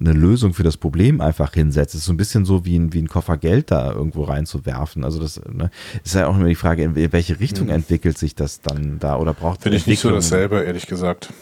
eine 0.00 0.12
Lösung 0.12 0.54
für 0.54 0.62
das 0.62 0.76
Problem 0.76 1.20
einfach 1.20 1.52
hinsetzt. 1.52 1.94
Es 1.94 2.02
ist 2.02 2.06
so 2.06 2.12
ein 2.12 2.16
bisschen 2.16 2.44
so 2.44 2.64
wie 2.64 2.78
ein, 2.78 2.92
wie 2.92 3.02
ein 3.02 3.08
Koffer 3.08 3.36
Geld 3.36 3.70
da 3.70 3.92
irgendwo 3.92 4.24
reinzuwerfen. 4.24 5.04
Also 5.04 5.20
das 5.20 5.40
ne, 5.50 5.70
ist 6.04 6.14
ja 6.14 6.28
auch 6.28 6.36
immer 6.36 6.48
die 6.48 6.54
Frage, 6.54 6.84
in 6.84 7.12
welche 7.12 7.40
Richtung 7.40 7.66
mhm. 7.66 7.72
entwickelt 7.72 8.16
sich 8.16 8.34
das 8.34 8.60
dann 8.60 8.98
da 9.00 9.16
oder 9.16 9.34
braucht 9.34 9.62
Finde 9.62 9.76
ich 9.76 9.86
nicht 9.86 10.00
so 10.00 10.10
dasselbe, 10.10 10.62
ehrlich 10.62 10.86
gesagt. 10.86 11.32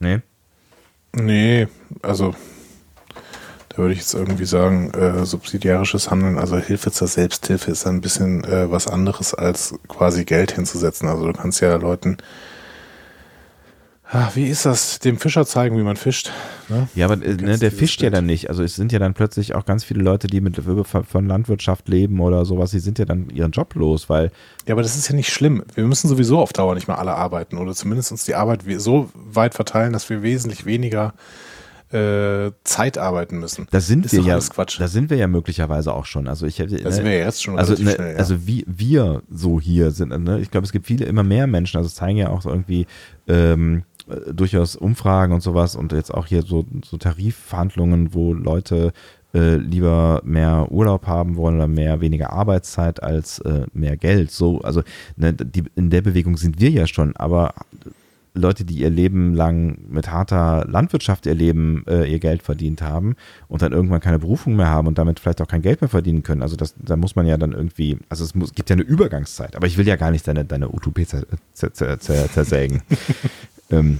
Nee? 0.00 0.20
Nee, 1.12 1.68
also 2.02 2.34
würde 3.78 3.94
ich 3.94 4.00
jetzt 4.00 4.14
irgendwie 4.14 4.44
sagen, 4.44 4.90
äh, 4.90 5.24
subsidiarisches 5.24 6.10
Handeln, 6.10 6.38
also 6.38 6.58
Hilfe 6.58 6.90
zur 6.90 7.08
Selbsthilfe 7.08 7.70
ist 7.70 7.86
ein 7.86 8.00
bisschen 8.00 8.44
äh, 8.44 8.70
was 8.70 8.86
anderes 8.86 9.34
als 9.34 9.74
quasi 9.88 10.24
Geld 10.24 10.52
hinzusetzen. 10.52 11.08
Also 11.08 11.26
du 11.26 11.32
kannst 11.32 11.60
ja 11.60 11.76
Leuten 11.76 12.18
Ah, 14.10 14.30
wie 14.34 14.46
ist 14.46 14.64
das? 14.64 15.00
Dem 15.00 15.18
Fischer 15.18 15.44
zeigen, 15.44 15.76
wie 15.76 15.82
man 15.82 15.96
fischt. 15.96 16.32
Ne? 16.70 16.88
Ja, 16.94 17.04
aber 17.10 17.22
äh, 17.22 17.34
ne, 17.34 17.58
der 17.58 17.70
fischt 17.70 18.00
Bild. 18.00 18.10
ja 18.10 18.16
dann 18.16 18.24
nicht. 18.24 18.48
Also 18.48 18.62
es 18.62 18.74
sind 18.74 18.90
ja 18.90 18.98
dann 18.98 19.12
plötzlich 19.12 19.54
auch 19.54 19.66
ganz 19.66 19.84
viele 19.84 20.02
Leute, 20.02 20.28
die 20.28 20.40
mit 20.40 20.58
von 20.58 21.26
Landwirtschaft 21.26 21.88
leben 21.88 22.18
oder 22.20 22.46
sowas, 22.46 22.70
die 22.70 22.78
sind 22.78 22.98
ja 22.98 23.04
dann 23.04 23.28
ihren 23.28 23.50
Job 23.50 23.74
los, 23.74 24.08
weil. 24.08 24.30
Ja, 24.66 24.74
aber 24.74 24.80
das 24.80 24.96
ist 24.96 25.08
ja 25.08 25.14
nicht 25.14 25.30
schlimm. 25.30 25.62
Wir 25.74 25.84
müssen 25.84 26.08
sowieso 26.08 26.38
auf 26.38 26.54
Dauer 26.54 26.74
nicht 26.74 26.88
mehr 26.88 26.98
alle 26.98 27.14
arbeiten 27.14 27.58
oder 27.58 27.74
zumindest 27.74 28.10
uns 28.10 28.24
die 28.24 28.34
Arbeit 28.34 28.60
so 28.78 29.10
weit 29.14 29.54
verteilen, 29.54 29.92
dass 29.92 30.08
wir 30.08 30.22
wesentlich 30.22 30.64
weniger 30.64 31.12
äh, 31.92 32.52
Zeit 32.64 32.98
arbeiten 32.98 33.38
müssen. 33.38 33.66
Da 33.70 33.80
sind 33.80 34.10
wir 34.12 34.20
ja, 34.20 34.38
da 34.78 34.88
sind 34.88 35.10
wir 35.10 35.16
ja 35.16 35.26
möglicherweise 35.26 35.92
auch 35.92 36.04
schon. 36.04 36.28
Also 36.28 36.46
ich 36.46 36.58
hätte, 36.58 36.76
da 36.76 36.90
sind 36.90 37.04
wir 37.04 37.16
ja 37.16 37.24
jetzt 37.24 37.42
schon 37.42 37.58
also, 37.58 37.72
ne, 37.72 37.92
schnell, 37.92 38.12
ja. 38.12 38.18
also 38.18 38.46
wie 38.46 38.64
wir 38.66 39.22
so 39.30 39.60
hier 39.60 39.90
sind. 39.90 40.10
Ne? 40.24 40.40
Ich 40.40 40.50
glaube, 40.50 40.66
es 40.66 40.72
gibt 40.72 40.86
viele, 40.86 41.06
immer 41.06 41.22
mehr 41.22 41.46
Menschen. 41.46 41.78
Also 41.78 41.86
es 41.86 41.94
zeigen 41.94 42.18
ja 42.18 42.28
auch 42.28 42.42
so 42.42 42.50
irgendwie 42.50 42.86
ähm, 43.26 43.84
äh, 44.08 44.34
durchaus 44.34 44.76
Umfragen 44.76 45.32
und 45.32 45.40
sowas 45.40 45.76
und 45.76 45.92
jetzt 45.92 46.12
auch 46.12 46.26
hier 46.26 46.42
so, 46.42 46.66
so 46.84 46.98
Tarifverhandlungen, 46.98 48.12
wo 48.12 48.34
Leute 48.34 48.92
äh, 49.34 49.56
lieber 49.56 50.20
mehr 50.24 50.68
Urlaub 50.70 51.06
haben 51.06 51.36
wollen 51.36 51.56
oder 51.56 51.68
mehr 51.68 52.00
weniger 52.00 52.32
Arbeitszeit 52.32 53.02
als 53.02 53.40
äh, 53.40 53.66
mehr 53.72 53.96
Geld. 53.96 54.30
So, 54.30 54.60
also 54.60 54.82
ne, 55.16 55.32
die, 55.32 55.64
in 55.76 55.90
der 55.90 56.02
Bewegung 56.02 56.36
sind 56.36 56.60
wir 56.60 56.70
ja 56.70 56.86
schon, 56.86 57.16
aber 57.16 57.54
Leute, 58.38 58.64
die 58.64 58.78
ihr 58.78 58.90
Leben 58.90 59.34
lang 59.34 59.78
mit 59.88 60.10
harter 60.10 60.64
Landwirtschaft 60.68 61.26
ihr 61.26 61.34
Leben, 61.34 61.84
äh, 61.86 62.10
ihr 62.10 62.18
Geld 62.18 62.42
verdient 62.42 62.82
haben 62.82 63.16
und 63.48 63.62
dann 63.62 63.72
irgendwann 63.72 64.00
keine 64.00 64.18
Berufung 64.18 64.56
mehr 64.56 64.68
haben 64.68 64.86
und 64.88 64.98
damit 64.98 65.20
vielleicht 65.20 65.40
auch 65.40 65.48
kein 65.48 65.62
Geld 65.62 65.80
mehr 65.80 65.88
verdienen 65.88 66.22
können. 66.22 66.42
Also 66.42 66.56
das, 66.56 66.74
da 66.78 66.96
muss 66.96 67.16
man 67.16 67.26
ja 67.26 67.36
dann 67.36 67.52
irgendwie, 67.52 67.98
also 68.08 68.24
es 68.24 68.34
muss, 68.34 68.54
gibt 68.54 68.70
ja 68.70 68.74
eine 68.74 68.82
Übergangszeit, 68.82 69.56
aber 69.56 69.66
ich 69.66 69.78
will 69.78 69.86
ja 69.86 69.96
gar 69.96 70.10
nicht 70.10 70.26
deine, 70.26 70.44
deine 70.44 70.72
Utopie 70.72 71.06
zersägen. 71.54 72.82
ähm, 73.70 73.98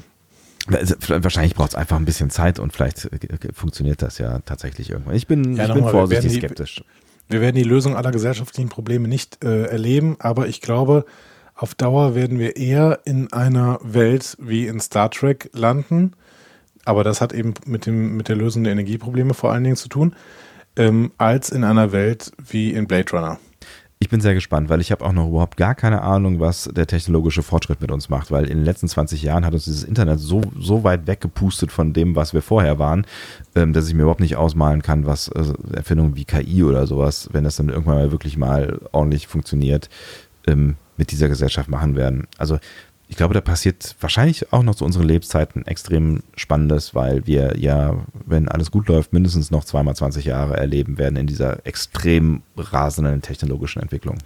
also, 0.71 0.95
wahrscheinlich 1.09 1.55
braucht 1.55 1.71
es 1.71 1.75
einfach 1.75 1.97
ein 1.97 2.05
bisschen 2.05 2.31
Zeit 2.31 2.59
und 2.59 2.73
vielleicht 2.73 3.07
äh, 3.07 3.53
funktioniert 3.53 4.03
das 4.03 4.19
ja 4.19 4.41
tatsächlich 4.41 4.91
irgendwann. 4.91 5.15
Ich 5.15 5.27
bin, 5.27 5.57
ja, 5.57 5.67
ich 5.67 5.75
bin 5.75 5.85
vorsichtig 5.89 6.33
wir 6.33 6.39
skeptisch. 6.39 6.83
Wir 7.29 7.41
werden 7.41 7.57
die 7.57 7.63
Lösung 7.63 7.95
aller 7.97 8.11
gesellschaftlichen 8.11 8.69
Probleme 8.69 9.07
nicht 9.07 9.45
äh, 9.45 9.65
erleben, 9.65 10.17
aber 10.19 10.49
ich 10.49 10.61
glaube, 10.61 11.05
auf 11.59 11.75
Dauer 11.75 12.15
werden 12.15 12.39
wir 12.39 12.57
eher 12.57 13.01
in 13.05 13.33
einer 13.33 13.81
Welt 13.83 14.37
wie 14.41 14.69
in 14.69 14.79
Star 14.79 15.11
Trek 15.11 15.51
landen. 15.53 16.13
Aber 16.85 17.03
das 17.03 17.21
hat 17.21 17.33
eben 17.33 17.55
mit, 17.67 17.85
dem, 17.85 18.17
mit 18.17 18.29
der 18.29 18.37
Lösung 18.37 18.63
der 18.63 18.73
Energieprobleme 18.73 19.35
vor 19.35 19.53
allen 19.53 19.65
Dingen 19.65 19.77
zu 19.77 19.89
tun, 19.89 20.15
ähm, 20.77 21.11
als 21.19 21.51
in 21.51 21.65
einer 21.65 21.91
Welt 21.91 22.31
wie 22.39 22.73
in 22.73 22.87
Blade 22.87 23.11
Runner. 23.13 23.39
Ich 23.99 24.09
bin 24.09 24.21
sehr 24.21 24.35
gespannt, 24.35 24.69
weil 24.69 24.81
ich 24.81 24.93
habe 24.93 25.05
auch 25.05 25.13
noch 25.13 25.27
überhaupt 25.27 25.57
gar 25.57 25.75
keine 25.75 26.03
Ahnung, 26.03 26.39
was 26.39 26.71
der 26.73 26.87
technologische 26.87 27.43
Fortschritt 27.43 27.81
mit 27.81 27.91
uns 27.91 28.09
macht, 28.09 28.31
weil 28.31 28.45
in 28.45 28.59
den 28.59 28.65
letzten 28.65 28.87
20 28.87 29.21
Jahren 29.25 29.45
hat 29.45 29.53
uns 29.53 29.65
dieses 29.65 29.83
Internet 29.83 30.21
so, 30.21 30.41
so 30.57 30.85
weit 30.85 31.09
weggepustet 31.09 31.73
von 31.73 31.93
dem, 31.93 32.15
was 32.15 32.33
wir 32.33 32.43
vorher 32.43 32.79
waren, 32.79 33.05
ähm, 33.57 33.73
dass 33.73 33.89
ich 33.89 33.95
mir 33.95 34.03
überhaupt 34.03 34.21
nicht 34.21 34.37
ausmalen 34.37 34.83
kann, 34.83 35.07
was 35.07 35.27
äh, 35.27 35.53
Erfindungen 35.75 36.15
wie 36.15 36.25
KI 36.25 36.63
oder 36.63 36.87
sowas, 36.87 37.31
wenn 37.33 37.43
das 37.43 37.57
dann 37.57 37.69
irgendwann 37.69 37.97
mal 37.97 38.13
wirklich 38.13 38.37
mal 38.37 38.81
ordentlich 38.93 39.27
funktioniert, 39.27 39.91
ähm, 40.47 40.77
mit 40.99 41.11
dieser 41.11 41.29
Gesellschaft 41.29 41.71
machen 41.71 41.97
werden. 41.97 42.27
Also 42.37 42.59
ich 43.11 43.17
glaube, 43.17 43.33
da 43.33 43.41
passiert 43.41 43.97
wahrscheinlich 44.01 44.53
auch 44.53 44.63
noch 44.63 44.75
zu 44.75 44.85
unseren 44.85 45.07
Lebenszeiten 45.07 45.67
extrem 45.67 46.23
Spannendes, 46.37 46.95
weil 46.95 47.27
wir 47.27 47.57
ja, 47.57 47.97
wenn 48.27 48.49
alles 48.49 48.71
gut 48.71 48.87
läuft, 48.89 49.15
mindestens 49.15 49.51
noch 49.51 49.65
zweimal 49.65 49.97
20 49.97 50.27
Jahre 50.27 50.59
erleben 50.59 50.99
werden 50.99 51.17
in 51.17 51.27
dieser 51.27 51.67
extrem 51.67 52.43
rasenden 52.57 53.23
technologischen 53.23 53.81
Entwicklung. 53.81 54.19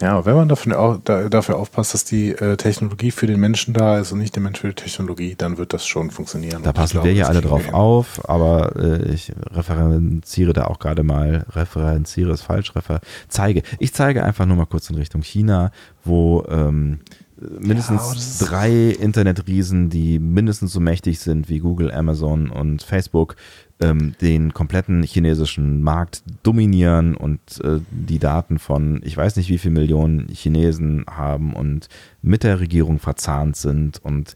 Ja, 0.00 0.24
wenn 0.24 0.34
man 0.34 0.48
dafür, 0.48 1.00
dafür 1.04 1.56
aufpasst, 1.56 1.92
dass 1.92 2.04
die 2.04 2.30
äh, 2.30 2.56
Technologie 2.56 3.10
für 3.10 3.26
den 3.26 3.38
Menschen 3.38 3.74
da 3.74 3.98
ist 3.98 4.12
und 4.12 4.18
nicht 4.18 4.34
der 4.34 4.42
Mensch 4.42 4.60
für 4.60 4.68
die 4.68 4.74
Technologie, 4.74 5.34
dann 5.36 5.58
wird 5.58 5.74
das 5.74 5.86
schon 5.86 6.10
funktionieren. 6.10 6.62
Da 6.62 6.72
passen 6.72 6.92
glaube, 6.92 7.08
wir 7.08 7.14
ja 7.14 7.26
alle 7.26 7.42
drauf 7.42 7.72
auf, 7.74 8.28
aber 8.28 8.76
äh, 8.76 9.12
ich 9.12 9.32
referenziere 9.50 10.54
da 10.54 10.64
auch 10.64 10.78
gerade 10.78 11.02
mal, 11.02 11.44
referenziere 11.50 12.32
ist 12.32 12.42
falsch, 12.42 12.74
refer 12.74 13.00
zeige. 13.28 13.62
Ich 13.78 13.92
zeige 13.92 14.24
einfach 14.24 14.46
nur 14.46 14.56
mal 14.56 14.66
kurz 14.66 14.88
in 14.88 14.96
Richtung 14.96 15.22
China, 15.22 15.70
wo 16.02 16.44
ähm, 16.48 17.00
mindestens 17.40 18.40
ja, 18.40 18.46
drei 18.46 18.70
Internetriesen, 18.70 19.90
die 19.90 20.18
mindestens 20.18 20.72
so 20.72 20.80
mächtig 20.80 21.18
sind 21.20 21.48
wie 21.48 21.58
Google, 21.58 21.92
Amazon 21.92 22.50
und 22.50 22.82
Facebook, 22.82 23.36
ähm, 23.80 24.14
den 24.20 24.54
kompletten 24.54 25.02
chinesischen 25.02 25.82
Markt 25.82 26.22
dominieren 26.42 27.16
und 27.16 27.40
äh, 27.64 27.80
die 27.90 28.18
Daten 28.18 28.58
von 28.58 29.00
ich 29.04 29.16
weiß 29.16 29.36
nicht 29.36 29.48
wie 29.48 29.58
viel 29.58 29.70
Millionen 29.70 30.28
Chinesen 30.28 31.04
haben 31.10 31.54
und 31.54 31.88
mit 32.22 32.44
der 32.44 32.60
Regierung 32.60 32.98
verzahnt 32.98 33.56
sind 33.56 34.02
und 34.02 34.34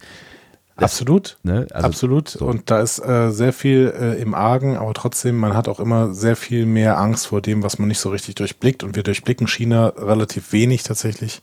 Absolut, 0.76 1.38
ne? 1.44 1.68
also 1.70 1.86
absolut. 1.86 2.28
So. 2.28 2.46
Und 2.46 2.68
da 2.68 2.80
ist 2.80 2.98
äh, 2.98 3.30
sehr 3.30 3.52
viel 3.52 3.94
äh, 3.96 4.20
im 4.20 4.34
Argen, 4.34 4.76
aber 4.76 4.92
trotzdem, 4.92 5.36
man 5.36 5.54
hat 5.54 5.68
auch 5.68 5.78
immer 5.78 6.12
sehr 6.12 6.34
viel 6.34 6.66
mehr 6.66 6.98
Angst 6.98 7.28
vor 7.28 7.40
dem, 7.40 7.62
was 7.62 7.78
man 7.78 7.86
nicht 7.86 8.00
so 8.00 8.10
richtig 8.10 8.34
durchblickt. 8.34 8.82
Und 8.82 8.96
wir 8.96 9.04
durchblicken 9.04 9.46
China 9.46 9.92
relativ 9.96 10.52
wenig 10.52 10.82
tatsächlich. 10.82 11.42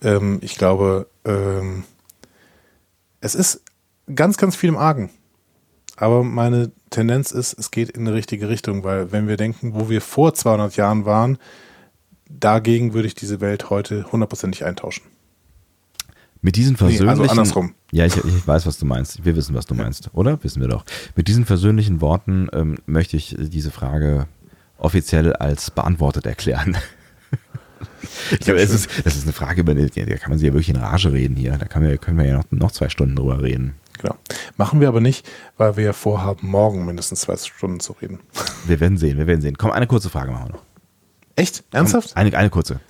Ähm, 0.00 0.38
ich 0.42 0.56
glaube, 0.56 1.08
ähm, 1.24 1.82
es 3.20 3.34
ist 3.34 3.62
ganz, 4.14 4.36
ganz 4.36 4.54
viel 4.54 4.68
im 4.68 4.76
Argen. 4.76 5.10
Aber 5.96 6.22
meine 6.22 6.70
Tendenz 6.90 7.32
ist, 7.32 7.58
es 7.58 7.70
geht 7.70 7.90
in 7.90 8.04
die 8.04 8.12
richtige 8.12 8.48
Richtung, 8.48 8.84
weil 8.84 9.12
wenn 9.12 9.28
wir 9.28 9.36
denken, 9.36 9.74
wo 9.74 9.88
wir 9.88 10.00
vor 10.00 10.34
200 10.34 10.76
Jahren 10.76 11.06
waren, 11.06 11.38
dagegen 12.28 12.92
würde 12.92 13.08
ich 13.08 13.14
diese 13.14 13.40
Welt 13.40 13.70
heute 13.70 14.10
hundertprozentig 14.12 14.64
eintauschen. 14.64 15.04
Mit 16.42 16.56
diesen 16.56 16.76
versöhnlichen. 16.76 17.06
Nee, 17.06 17.22
also 17.22 17.30
andersrum. 17.30 17.74
Ja, 17.92 18.04
ich, 18.04 18.16
ich, 18.16 18.46
weiß, 18.46 18.66
was 18.66 18.78
du 18.78 18.84
meinst. 18.84 19.24
Wir 19.24 19.34
wissen, 19.36 19.54
was 19.54 19.66
du 19.66 19.74
meinst, 19.74 20.10
oder? 20.12 20.42
Wissen 20.44 20.60
wir 20.60 20.68
doch. 20.68 20.84
Mit 21.16 21.28
diesen 21.28 21.46
versöhnlichen 21.46 22.00
Worten 22.00 22.48
ähm, 22.52 22.76
möchte 22.86 23.16
ich 23.16 23.34
diese 23.38 23.70
Frage 23.70 24.26
offiziell 24.78 25.32
als 25.32 25.70
beantwortet 25.70 26.26
erklären. 26.26 26.76
ich 28.32 28.40
glaube, 28.40 28.60
es 28.60 28.70
ist, 28.70 28.90
das 29.04 29.16
ist 29.16 29.24
eine 29.24 29.32
Frage, 29.32 29.62
über 29.62 29.74
die, 29.74 29.88
da 29.88 30.16
kann 30.16 30.30
man 30.30 30.38
sich 30.38 30.46
ja 30.46 30.52
wirklich 30.52 30.68
in 30.68 30.76
Rage 30.76 31.12
reden 31.12 31.36
hier. 31.36 31.56
Da 31.56 31.80
wir, 31.80 31.96
können 31.96 32.18
wir 32.18 32.26
ja 32.26 32.36
noch, 32.36 32.44
noch 32.50 32.70
zwei 32.70 32.90
Stunden 32.90 33.16
drüber 33.16 33.42
reden. 33.42 33.74
Genau. 33.98 34.16
Machen 34.56 34.80
wir 34.80 34.88
aber 34.88 35.00
nicht, 35.00 35.28
weil 35.56 35.76
wir 35.76 35.84
ja 35.84 35.92
vorhaben, 35.92 36.48
morgen 36.48 36.84
mindestens 36.84 37.20
zwei 37.20 37.36
Stunden 37.36 37.80
zu 37.80 37.92
reden. 37.92 38.20
Wir 38.66 38.80
werden 38.80 38.98
sehen, 38.98 39.16
wir 39.16 39.28
werden 39.28 39.40
sehen. 39.40 39.56
Komm, 39.56 39.70
eine 39.70 39.86
kurze 39.86 40.10
Frage 40.10 40.32
machen 40.32 40.48
wir 40.48 40.54
noch. 40.54 40.62
Echt? 41.36 41.62
Ernsthaft? 41.70 42.14
Komm, 42.14 42.20
eine, 42.20 42.36
eine 42.36 42.50
kurze. 42.50 42.80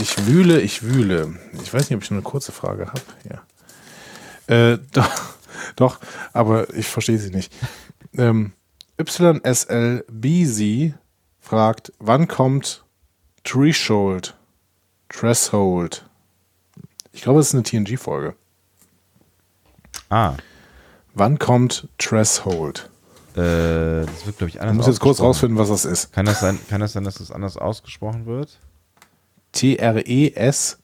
Ich 0.00 0.26
wühle, 0.26 0.60
ich 0.60 0.82
wühle. 0.82 1.34
Ich 1.62 1.74
weiß 1.74 1.90
nicht, 1.90 1.96
ob 1.96 2.02
ich 2.02 2.10
eine 2.10 2.22
kurze 2.22 2.52
Frage 2.52 2.86
habe. 2.86 3.02
Ja. 3.28 3.42
Äh, 4.72 4.78
doch, 4.92 5.10
doch, 5.76 6.00
aber 6.32 6.72
ich 6.74 6.86
verstehe 6.86 7.18
sie 7.18 7.30
nicht. 7.30 7.52
Ähm, 8.16 8.52
YSLBZ 8.98 10.94
fragt, 11.40 11.92
wann 11.98 12.26
kommt 12.28 12.84
Threshold? 13.44 14.36
Threshold. 15.08 16.09
Ich 17.12 17.22
glaube, 17.22 17.40
es 17.40 17.48
ist 17.48 17.54
eine 17.54 17.62
TNG-Folge. 17.62 18.34
Ah. 20.08 20.34
Wann 21.14 21.38
kommt 21.38 21.88
Threshold? 21.98 22.90
Äh, 23.34 24.06
das 24.06 24.26
wird, 24.26 24.38
glaube 24.38 24.48
ich, 24.50 24.60
anders. 24.60 24.72
Ich 24.72 24.76
muss 24.78 24.86
jetzt 24.86 25.00
kurz 25.00 25.20
rausfinden, 25.20 25.58
was 25.58 25.68
das 25.68 25.84
ist. 25.84 26.12
Kann 26.12 26.26
das 26.26 26.40
sein, 26.40 26.58
kann 26.68 26.80
das 26.80 26.92
sein 26.92 27.04
dass 27.04 27.14
das 27.16 27.30
anders 27.30 27.56
ausgesprochen 27.56 28.26
wird? 28.26 28.58
T-R-E-S-H-O-L-D. 29.52 30.80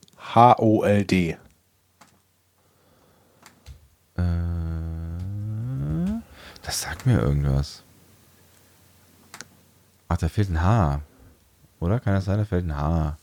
Äh, 4.17 4.23
das 6.63 6.81
sagt 6.83 7.07
mir 7.07 7.21
irgendwas. 7.21 7.83
Ach, 10.09 10.17
da 10.17 10.29
fehlt 10.29 10.51
ein 10.51 10.63
H. 10.63 11.01
Oder? 11.81 11.99
Kann 12.01 12.15
das 12.15 12.25
sein, 12.27 12.39
da 12.39 12.45
fehlt 12.45 12.65
ein 12.65 12.77
H? 12.77 13.17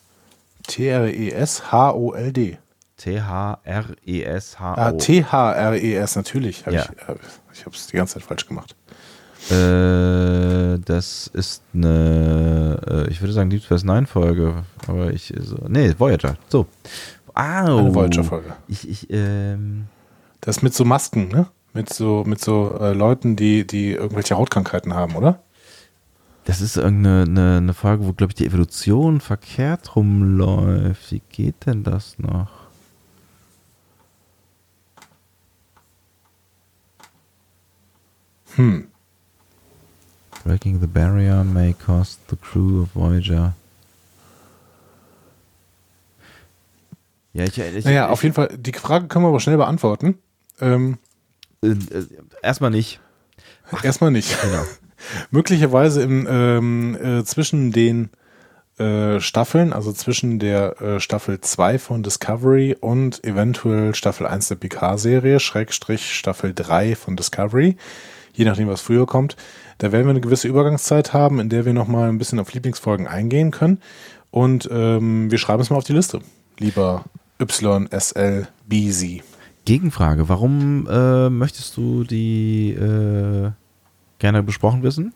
T-R-E-S-H-O-L-D. 0.68 2.58
T-H-R-E-S-H-O. 2.98 4.80
Ah, 4.80 4.92
T-H-R-E-S, 4.92 6.16
natürlich. 6.16 6.66
Hab 6.66 6.74
ja. 6.74 6.84
Ich, 6.84 7.60
ich 7.60 7.66
habe 7.66 7.76
es 7.76 7.88
die 7.88 7.98
ganze 7.98 8.16
Zeit 8.16 8.24
falsch 8.24 8.48
gemacht. 8.48 8.76
Äh, 9.50 10.80
das 10.86 11.28
ist 11.28 11.64
eine, 11.74 12.80
äh, 12.88 13.12
ich 13.12 13.22
würde 13.22 13.34
sagen, 13.34 13.50
Deep 13.50 13.64
Space 13.64 13.84
Nine 13.84 14.08
Folge, 14.08 14.64
aber 14.88 15.12
ich, 15.12 15.34
so, 15.40 15.58
nee, 15.68 15.94
Voyager, 15.98 16.38
so. 16.48 16.68
Au. 17.34 17.42
Eine 17.42 17.94
Voyager-Folge. 17.96 18.54
Ich, 18.68 18.88
ich, 18.88 19.10
ähm. 19.10 19.88
Das 20.40 20.62
mit 20.62 20.74
so 20.74 20.86
Masken, 20.86 21.30
ne? 21.30 21.48
Mit 21.74 21.92
so, 21.92 22.24
mit 22.26 22.40
so 22.40 22.78
äh, 22.80 22.94
Leuten, 22.94 23.36
die, 23.36 23.66
die 23.66 23.94
irgendwelche 23.94 24.38
Hautkrankheiten 24.38 24.94
haben, 24.94 25.16
oder? 25.16 25.40
Das 26.46 26.62
ist 26.62 26.78
irgendeine 26.78 27.24
eine, 27.24 27.58
eine 27.58 27.74
Folge, 27.74 28.06
wo, 28.06 28.14
glaube 28.14 28.32
ich, 28.32 28.36
die 28.36 28.46
Evolution 28.46 29.20
verkehrt 29.20 29.96
rumläuft. 29.96 31.12
Wie 31.12 31.22
geht 31.30 31.66
denn 31.66 31.84
das 31.84 32.20
noch? 32.20 32.50
Hm. 38.56 38.88
Breaking 40.44 40.82
the 40.82 40.88
barrier 40.88 41.44
may 41.44 41.74
cost 41.74 42.20
the 42.30 42.36
crew 42.36 42.84
of 42.84 42.90
Voyager. 42.94 43.54
Ja, 47.34 47.46
ich, 47.46 47.58
ich, 47.58 47.86
Naja, 47.86 48.06
ich, 48.06 48.12
auf 48.12 48.24
jeden 48.24 48.36
Fall, 48.36 48.50
die 48.58 48.74
Frage 48.74 49.08
können 49.08 49.26
wir 49.26 49.30
aber 49.30 49.40
schnell 49.40 49.58
beantworten. 49.58 50.20
Ähm, 50.62 50.98
äh, 51.64 51.70
äh, 51.70 52.06
erstmal 52.42 52.70
nicht. 52.70 53.00
erstmal 53.82 54.12
nicht. 54.12 54.40
Genau. 54.42 54.64
Möglicherweise 55.32 56.04
im, 56.04 56.28
ähm, 56.30 56.98
äh, 57.02 57.24
zwischen 57.24 57.72
den 57.72 58.10
äh, 58.80 59.20
Staffeln, 59.20 59.72
also 59.72 59.94
zwischen 59.94 60.40
der 60.40 60.82
äh, 60.82 61.00
Staffel 61.00 61.40
2 61.40 61.78
von 61.78 62.02
Discovery 62.02 62.76
und 62.80 63.24
eventuell 63.24 63.94
Staffel 63.94 64.26
1 64.26 64.48
der 64.48 64.56
PK-Serie, 64.56 65.40
Schrägstrich 65.40 66.16
Staffel 66.16 66.54
3 66.56 66.96
von 66.96 67.16
Discovery, 67.16 67.78
je 68.34 68.46
nachdem, 68.46 68.68
was 68.68 68.82
früher 68.82 69.06
kommt. 69.06 69.36
Da 69.78 69.92
werden 69.92 70.06
wir 70.06 70.12
eine 70.12 70.22
gewisse 70.22 70.48
Übergangszeit 70.48 71.14
haben, 71.14 71.40
in 71.40 71.50
der 71.50 71.66
wir 71.66 71.74
nochmal 71.74 72.10
ein 72.10 72.18
bisschen 72.18 72.40
auf 72.40 72.54
Lieblingsfolgen 72.54 73.08
eingehen 73.08 73.52
können. 73.52 73.80
Und 74.32 74.68
ähm, 74.72 75.30
wir 75.30 75.38
schreiben 75.38 75.62
es 75.62 75.70
mal 75.70 75.78
auf 75.78 75.84
die 75.84 75.94
Liste. 75.94 76.22
Lieber 76.58 77.06
YSLBZ. 77.40 79.24
Gegenfrage, 79.66 80.28
warum 80.30 80.88
äh, 80.90 81.30
möchtest 81.30 81.78
du 81.78 82.04
die 82.04 82.72
äh, 82.72 83.52
gerne 84.20 84.44
besprochen 84.44 84.84
wissen? 84.84 85.14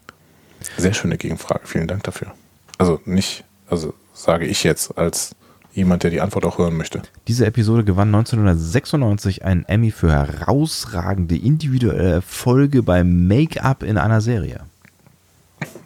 Sehr 0.77 0.93
schöne 0.93 1.17
Gegenfrage. 1.17 1.61
Vielen 1.65 1.87
Dank 1.87 2.03
dafür. 2.03 2.33
Also 2.77 3.01
nicht, 3.05 3.43
also 3.69 3.93
sage 4.13 4.45
ich 4.45 4.63
jetzt 4.63 4.97
als 4.97 5.35
jemand, 5.73 6.03
der 6.03 6.11
die 6.11 6.21
Antwort 6.21 6.45
auch 6.45 6.57
hören 6.57 6.75
möchte. 6.75 7.01
Diese 7.27 7.45
Episode 7.45 7.83
gewann 7.83 8.07
1996 8.13 9.45
einen 9.45 9.63
Emmy 9.65 9.91
für 9.91 10.11
herausragende 10.11 11.37
individuelle 11.37 12.11
Erfolge 12.13 12.81
beim 12.83 13.27
Make-up 13.27 13.83
in 13.83 13.97
einer 13.97 14.21
Serie. 14.21 14.61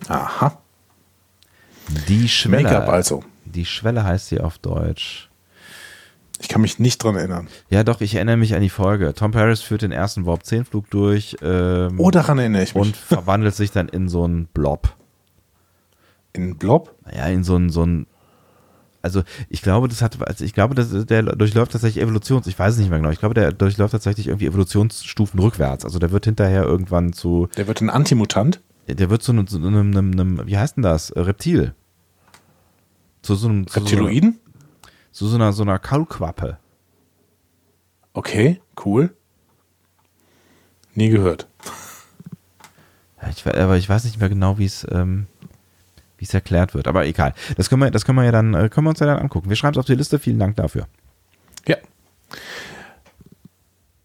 Aha. 0.07 0.57
Die 2.07 2.29
Schwelle. 2.29 2.63
Make-up 2.63 2.89
also. 2.89 3.23
Die 3.45 3.65
Schwelle 3.65 4.03
heißt 4.03 4.27
sie 4.29 4.39
auf 4.39 4.57
Deutsch. 4.59 5.29
Ich 6.39 6.47
kann 6.47 6.61
mich 6.61 6.79
nicht 6.79 7.03
dran 7.03 7.15
erinnern. 7.17 7.47
Ja, 7.69 7.83
doch, 7.83 8.01
ich 8.01 8.15
erinnere 8.15 8.37
mich 8.37 8.55
an 8.55 8.61
die 8.61 8.69
Folge. 8.69 9.13
Tom 9.13 9.31
Paris 9.31 9.61
führt 9.61 9.83
den 9.83 9.91
ersten 9.91 10.25
Warp 10.25 10.43
10 10.45 10.65
Flug 10.65 10.89
durch 10.89 11.35
ähm, 11.41 11.99
Oh, 11.99 12.09
daran 12.11 12.39
erinnere 12.39 12.63
ich 12.63 12.73
mich. 12.73 12.81
und 12.81 12.95
verwandelt 12.95 13.55
sich 13.55 13.71
dann 13.71 13.89
in 13.89 14.09
so 14.09 14.23
einen 14.23 14.45
Blob. 14.47 14.95
In 16.33 16.57
Blob? 16.57 16.95
Naja, 17.05 17.27
in 17.27 17.43
so 17.43 17.55
einen, 17.55 17.69
so 17.69 17.83
einen 17.83 18.07
also 19.01 19.23
ich 19.49 19.61
glaube, 19.61 19.87
das 19.87 20.01
hat, 20.01 20.21
also 20.27 20.45
ich 20.45 20.53
glaube, 20.53 20.75
das, 20.75 21.05
der 21.05 21.23
durchläuft 21.23 21.71
tatsächlich 21.71 22.03
Evolutions, 22.03 22.45
ich 22.47 22.57
weiß 22.57 22.73
es 22.73 22.79
nicht 22.79 22.89
mehr 22.89 22.99
genau, 22.99 23.11
ich 23.11 23.19
glaube, 23.19 23.33
der 23.33 23.51
durchläuft 23.51 23.93
tatsächlich 23.93 24.27
irgendwie 24.27 24.45
Evolutionsstufen 24.45 25.39
rückwärts. 25.39 25.85
Also 25.85 25.97
der 25.97 26.11
wird 26.11 26.25
hinterher 26.25 26.63
irgendwann 26.63 27.13
zu, 27.13 27.47
Der 27.57 27.67
wird 27.67 27.81
ein 27.81 27.89
Antimutant. 27.89 28.61
der 28.87 29.09
wird 29.09 29.23
zu 29.23 29.31
einem, 29.31 29.47
zu 29.47 29.57
einem, 29.57 29.91
einem, 29.91 30.11
einem 30.11 30.45
wie 30.45 30.57
heißt 30.57 30.77
denn 30.77 30.83
das? 30.83 31.15
Reptil. 31.15 31.73
Zu 33.23 33.35
so 33.35 33.47
einem, 33.47 33.67
zu 33.67 33.73
so, 33.73 33.79
einer, 33.79 33.89
Reptiloiden? 33.89 34.39
zu 35.11 35.27
so 35.27 35.35
einer, 35.35 35.51
so 35.53 35.63
einer 35.63 35.79
Kaulquappe. 35.79 36.57
Okay, 38.13 38.61
cool. 38.85 39.15
Nie 40.93 41.09
gehört. 41.09 41.47
Ja, 43.21 43.29
Ich, 43.29 43.47
aber 43.47 43.77
ich 43.77 43.87
weiß 43.87 44.03
nicht 44.03 44.19
mehr 44.19 44.29
genau, 44.29 44.57
wie 44.57 44.65
es, 44.65 44.85
ähm, 44.91 45.27
wie 46.21 46.25
es 46.25 46.33
erklärt 46.35 46.73
wird. 46.75 46.87
Aber 46.87 47.05
egal. 47.05 47.33
Das 47.57 47.67
können 47.69 47.81
wir, 47.81 47.89
das 47.91 48.05
können 48.05 48.17
wir 48.19 48.23
ja 48.25 48.31
dann, 48.31 48.53
äh, 48.53 48.69
können 48.69 48.85
wir 48.85 48.91
uns 48.91 48.99
ja 48.99 49.07
dann 49.07 49.17
angucken. 49.17 49.49
Wir 49.49 49.55
schreiben 49.55 49.73
es 49.73 49.79
auf 49.79 49.85
die 49.85 49.95
Liste. 49.95 50.19
Vielen 50.19 50.37
Dank 50.39 50.55
dafür. 50.55 50.87
Ja. 51.67 51.77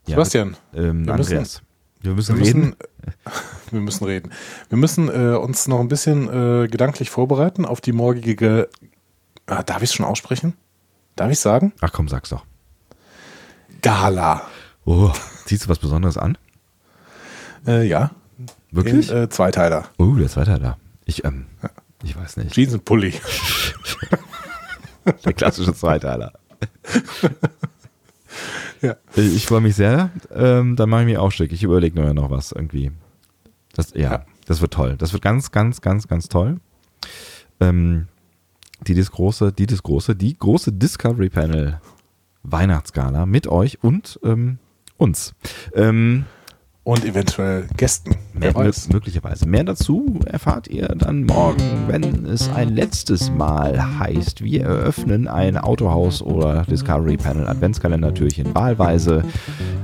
Ja, 0.07 0.15
Sebastian, 0.15 0.57
Ähm, 0.75 1.05
wir 1.07 1.15
Andreas. 1.15 1.63
wir 2.01 2.13
müssen 2.15 2.39
wir 2.39 2.47
reden. 2.47 2.61
müssen, 2.61 2.77
wir 3.71 3.81
müssen 3.81 4.05
reden. 4.05 4.31
Wir 4.71 4.79
müssen 4.79 5.09
äh, 5.09 5.37
uns 5.37 5.69
noch 5.69 5.81
ein 5.81 5.89
bisschen 5.89 6.29
äh, 6.65 6.69
gedanklich 6.69 7.11
vorbereiten 7.11 7.65
auf 7.67 7.81
die 7.81 7.93
morgige. 7.93 8.69
Ah, 9.47 9.63
darf 9.63 9.83
ich 9.83 9.91
es 9.91 9.95
schon 9.95 10.07
aussprechen? 10.07 10.55
Darf 11.17 11.31
ich 11.31 11.39
sagen? 11.39 11.73
Ach 11.81 11.93
komm, 11.93 12.09
sag's 12.09 12.31
doch. 12.31 12.45
Gala. 13.83 14.43
Oh, 14.87 15.13
ziehst 15.45 15.65
du 15.67 15.69
was 15.69 15.79
Besonderes 15.79 16.17
an? 16.17 16.39
Äh, 17.67 17.87
ja. 17.87 18.11
Wirklich? 18.71 19.09
Den, 19.09 19.25
äh, 19.25 19.29
Zweiteiler. 19.29 19.87
Oh, 19.99 20.15
der 20.15 20.29
zweite 20.29 20.59
da. 20.59 20.77
Ich, 21.05 21.25
ähm, 21.25 21.47
ich 22.05 22.17
weiß 22.17 22.37
nicht. 22.39 22.53
Jeans 22.53 22.75
und 22.75 22.85
Pulli. 22.85 23.15
Der 25.25 25.33
klassische 25.33 25.75
Zweiteiler. 25.75 26.33
Ja. 28.83 28.95
Ich 29.15 29.47
freue 29.47 29.63
mich 29.63 29.75
sehr. 29.75 30.11
Ähm, 30.35 30.77
dann 30.77 30.91
mache 30.91 31.01
ich 31.03 31.07
mich 31.07 31.19
auch 31.19 31.33
schick. 31.33 31.51
Ich 31.53 31.63
überlege 31.63 31.99
mir 31.99 32.13
noch 32.13 32.31
was 32.31 32.53
irgendwie. 32.53 32.93
Das, 33.73 33.93
ja, 33.95 34.13
Ja. 34.13 34.27
das 34.45 34.61
wird 34.61 34.75
toll. 34.75 34.97
Das 34.99 35.13
wird 35.15 35.23
ganz, 35.23 35.51
ganz, 35.51 35.81
ganz, 35.81 36.07
ganz 36.07 36.29
toll. 36.29 36.61
Ähm, 37.59 38.07
die 38.87 38.95
das 38.95 39.11
große, 39.11 39.53
die 39.53 39.67
das 39.67 39.83
große, 39.83 40.15
die 40.15 40.37
große 40.39 40.73
Discovery 40.73 41.31
Panel 41.31 41.81
Weihnachtsgala 42.43 43.25
mit 43.25 43.47
euch 43.47 43.83
und 43.83 44.21
ähm, 44.23 44.59
uns. 44.99 45.35
Ähm, 45.75 46.27
Und 46.87 47.05
eventuell 47.05 47.67
Gästen. 47.77 48.15
Mehr, 48.33 48.55
möglicherweise. 48.93 49.45
Mehr 49.49 49.65
dazu 49.65 50.21
erfahrt 50.25 50.69
ihr 50.69 50.87
dann 50.87 51.25
morgen, 51.25 51.61
wenn 51.89 52.25
es 52.27 52.49
ein 52.51 52.77
letztes 52.77 53.29
Mal 53.29 53.99
heißt, 53.99 54.45
wir 54.45 54.63
eröffnen 54.63 55.27
ein 55.27 55.57
Autohaus 55.59 56.23
oder 56.23 56.63
Discovery 56.63 57.17
Panel 57.17 57.49
Adventskalender-Türchen 57.49 58.55
wahlweise. 58.55 59.25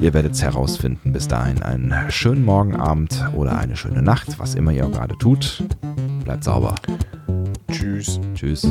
Ihr 0.01 0.15
werdet 0.15 0.35
es 0.35 0.43
herausfinden. 0.45 1.13
Bis 1.13 1.27
dahin 1.27 1.61
einen 1.65 1.93
schönen 2.09 2.45
Morgenabend 2.45 3.21
oder 3.35 3.59
eine 3.59 3.75
schöne 3.75 4.01
Nacht, 4.01 4.39
was 4.39 4.55
immer 4.55 4.71
ihr 4.71 4.89
gerade 4.89 5.19
tut. 5.19 5.65
Bleibt 6.23 6.45
sauber. 6.45 6.77
Tschüss. 7.73 8.21
Tschüss. 8.37 8.65